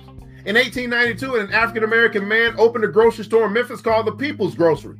[0.45, 4.53] In 1892, an African American man opened a grocery store in Memphis called the People's
[4.53, 4.99] Grocery.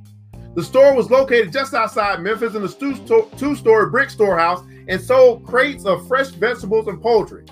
[0.57, 2.67] The store was located just outside Memphis in a
[3.37, 7.45] two story brick storehouse and sold crates of fresh vegetables and poultry.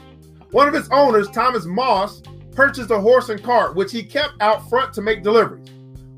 [0.50, 4.68] One of its owners, Thomas Moss, purchased a horse and cart, which he kept out
[4.72, 5.70] front to make deliveries.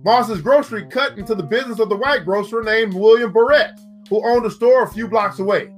[0.05, 3.77] Moss's grocery cut into the business of the white grocer named William Barrett
[4.09, 5.75] who owned a store a few blocks away.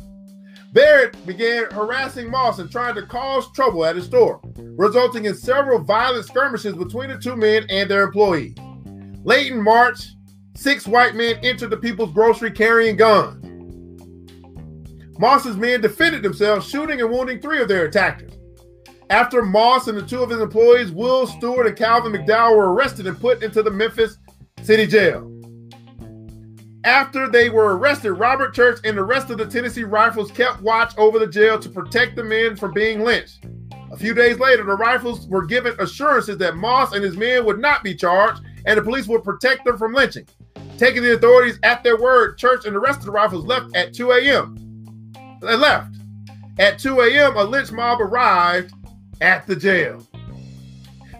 [0.73, 4.39] Barrett began harassing Moss and trying to cause trouble at his store,
[4.77, 8.55] resulting in several violent skirmishes between the two men and their employees.
[9.23, 10.09] Late in March,
[10.59, 13.37] six white men entered the people's grocery carrying guns.
[15.17, 18.33] Moss's men defended themselves, shooting and wounding three of their attackers.
[19.09, 23.07] After Moss and the two of his employees, Will Stewart and Calvin McDowell, were arrested
[23.07, 24.17] and put into the Memphis
[24.61, 25.25] City Jail.
[26.83, 30.93] After they were arrested, Robert Church and the rest of the Tennessee Rifles kept watch
[30.97, 33.45] over the jail to protect the men from being lynched.
[33.91, 37.59] A few days later, the Rifles were given assurances that Moss and his men would
[37.59, 40.27] not be charged and the police would protect them from lynching.
[40.79, 43.93] Taking the authorities at their word, Church and the rest of the Rifles left at
[43.93, 44.55] 2 a.m.
[45.41, 45.97] They left.
[46.57, 48.73] At 2 a.m., a lynch mob arrived
[49.19, 50.07] at the jail.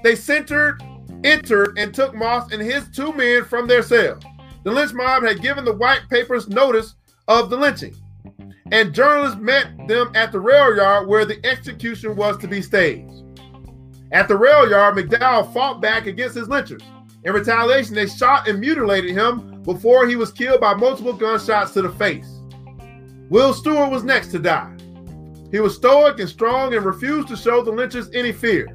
[0.02, 0.82] They centered,
[1.26, 4.18] entered, and took Moss and his two men from their cell.
[4.64, 6.96] the lynch mob had given the white papers notice
[7.28, 7.98] of the lynching,
[8.72, 13.12] and journalists met them at the rail yard where the execution was to be staged.
[14.14, 16.82] At the rail yard, McDowell fought back against his lynchers.
[17.24, 21.82] In retaliation, they shot and mutilated him before he was killed by multiple gunshots to
[21.82, 22.40] the face.
[23.30, 24.76] Will Stewart was next to die.
[25.52, 28.68] He was stoic and strong and refused to show the lynchers any fear.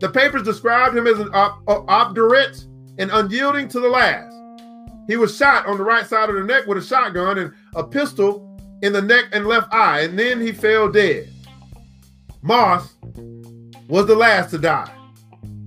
[0.00, 2.64] The papers described him as an ob- uh, obdurate
[2.98, 4.34] and unyielding to the last.
[5.06, 7.84] He was shot on the right side of the neck with a shotgun and a
[7.84, 8.50] pistol
[8.82, 11.28] in the neck and left eye, and then he fell dead.
[12.42, 12.94] Moss
[13.88, 14.90] was the last to die.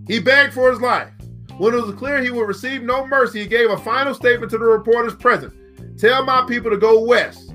[0.08, 1.10] He begged for his life.
[1.58, 4.58] When it was clear he would receive no mercy, he gave a final statement to
[4.58, 5.54] the reporters present
[5.98, 7.54] Tell my people to go west.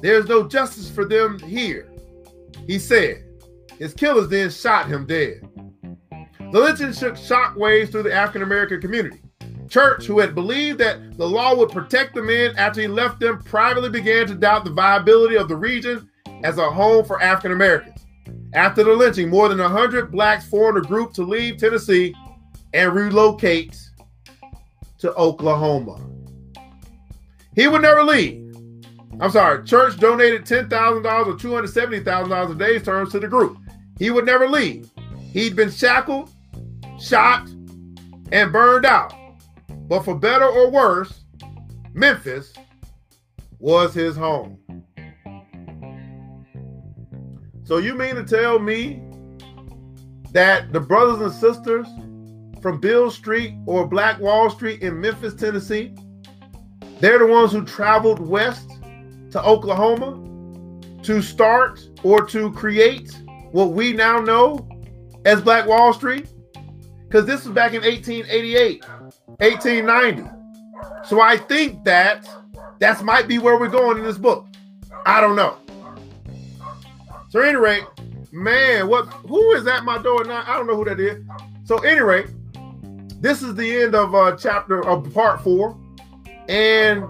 [0.00, 1.90] There's no justice for them here.
[2.66, 3.24] He said.
[3.78, 5.48] His killers then shot him dead.
[6.52, 9.20] The lynching shook shockwaves through the African American community.
[9.68, 13.42] Church, who had believed that the law would protect the men after he left them,
[13.42, 16.08] privately began to doubt the viability of the region
[16.42, 18.06] as a home for African Americans.
[18.54, 22.14] After the lynching, more than 100 blacks formed a group to leave Tennessee
[22.72, 23.78] and relocate
[24.98, 26.04] to Oklahoma.
[27.54, 28.44] He would never leave.
[29.20, 33.58] I'm sorry, church donated $10,000 or $270,000 in days terms to the group.
[33.98, 34.90] He would never leave.
[35.32, 36.30] He'd been shackled,
[37.00, 37.48] shot,
[38.30, 39.12] and burned out.
[39.88, 41.20] But for better or worse,
[41.94, 42.52] Memphis
[43.58, 44.58] was his home.
[47.64, 49.02] So you mean to tell me
[50.32, 51.86] that the brothers and sisters
[52.60, 55.94] from Beale Street or Black Wall Street in Memphis, Tennessee,
[57.00, 58.70] they're the ones who traveled west
[59.30, 60.24] to Oklahoma
[61.02, 63.16] to start or to create
[63.52, 64.68] what we now know
[65.24, 66.28] as Black Wall Street?
[67.06, 70.30] Because this was back in 1888, 1890.
[71.04, 72.28] So I think that
[72.80, 74.46] that might be where we're going in this book.
[75.06, 75.56] I don't know.
[77.30, 77.84] So, at any rate,
[78.32, 80.44] man, what who is at my door now?
[80.46, 81.22] I don't know who that is.
[81.64, 82.26] So, any rate,
[83.20, 85.78] this is the end of uh chapter of part four.
[86.48, 87.04] And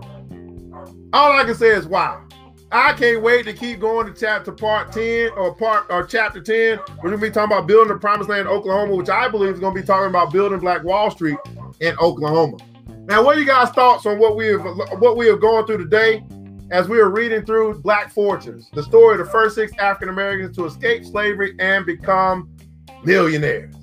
[1.13, 2.25] all I can say is wow.
[2.71, 6.79] I can't wait to keep going to chapter part 10 or part or chapter 10.
[7.03, 9.61] We're gonna be talking about building the promised land in Oklahoma, which I believe is
[9.61, 11.39] gonna be talking about building Black Wall Street
[11.81, 12.59] in Oklahoma.
[13.07, 14.65] Now, what are you guys' thoughts on what we have
[14.99, 16.23] what we have gone through today
[16.71, 20.55] as we are reading through Black Fortunes, the story of the first six African Americans
[20.57, 22.55] to escape slavery and become
[23.03, 23.78] millionaires?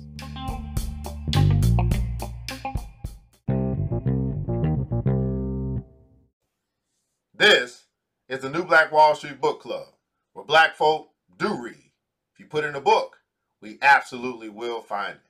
[7.38, 7.84] This
[8.30, 9.88] is the New Black Wall Street Book Club,
[10.32, 11.92] where black folk do read.
[12.32, 13.18] If you put in a book,
[13.60, 15.20] we absolutely will find it.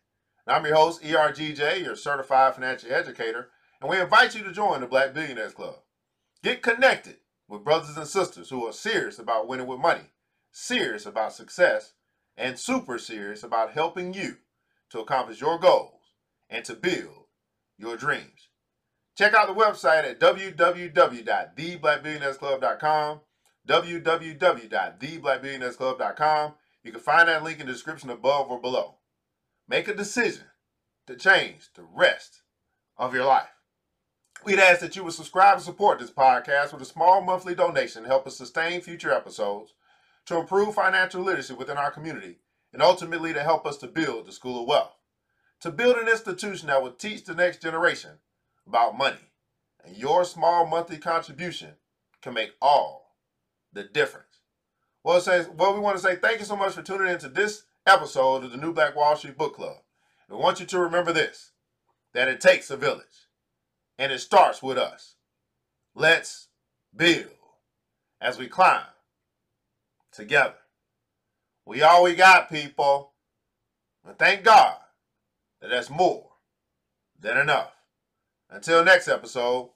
[0.47, 3.49] And I'm your host, ERGJ, your certified financial educator,
[3.81, 5.79] and we invite you to join the Black Billionaires Club.
[6.45, 7.17] Get connected
[7.49, 10.13] with brothers and sisters who are serious about winning with money,
[10.53, 11.95] serious about success,
[12.37, 14.37] and super serious about helping you
[14.91, 16.13] to accomplish your goals
[16.49, 17.25] and to build
[17.77, 18.47] your dreams.
[19.17, 23.21] Check out the website at www.theblackbillionairesclub.com,
[23.67, 26.55] www.theblackbillionairesclub.com.
[26.85, 28.97] You can find that link in the description above or below.
[29.67, 30.45] Make a decision
[31.07, 32.43] to change the rest
[32.99, 33.49] of your life.
[34.45, 38.03] We'd ask that you would subscribe and support this podcast with a small monthly donation
[38.03, 39.73] to help us sustain future episodes,
[40.27, 42.41] to improve financial literacy within our community,
[42.71, 44.99] and ultimately to help us to build the School of Wealth.
[45.61, 48.19] To build an institution that will teach the next generation
[48.67, 49.31] about money.
[49.85, 51.75] And your small monthly contribution
[52.23, 53.15] can make all
[53.73, 54.41] the difference.
[55.05, 57.29] Well, says, well, we want to say thank you so much for tuning in to
[57.29, 59.77] this episode of the New Black Wall Street Book Club.
[60.29, 61.53] We want you to remember this
[62.13, 63.29] that it takes a village,
[63.99, 65.15] and it starts with us.
[65.95, 66.49] Let's
[66.95, 67.27] build
[68.21, 68.87] as we climb
[70.11, 70.57] together.
[71.65, 73.13] We all we got, people.
[74.05, 74.79] And thank God
[75.61, 76.31] that that's more
[77.21, 77.76] than enough.
[78.49, 79.71] Until next episode,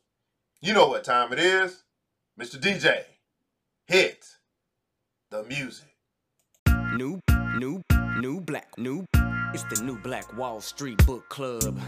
[0.63, 1.83] you know what time it is.
[2.41, 2.57] Mr.
[2.57, 3.03] DJ,
[3.87, 4.25] hit
[5.31, 5.89] the music.
[6.95, 7.21] New,
[7.57, 7.83] new,
[8.21, 9.05] new black, new.
[9.53, 11.81] It's the new Black Wall Street Book Club.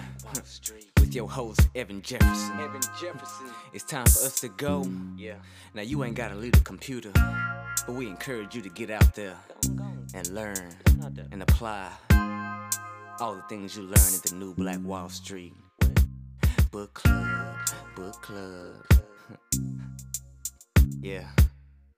[0.99, 2.59] With your host, Evan Jefferson.
[2.59, 3.47] Evan Jefferson.
[3.72, 4.85] It's time for us to go.
[5.16, 5.37] Yeah.
[5.74, 7.12] Now, you ain't gotta leave the computer,
[7.87, 9.37] but we encourage you to get out there
[10.14, 10.74] and learn
[11.30, 11.91] and apply
[13.20, 15.55] all the things you learn at the new Black Wall Street
[16.73, 17.57] Book Club.
[17.95, 18.87] Book Club.
[21.03, 21.29] yeah.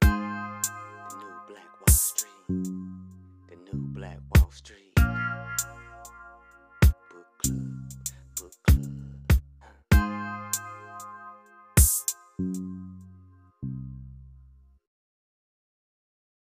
[0.02, 0.10] New
[1.46, 2.83] Black Wall Street.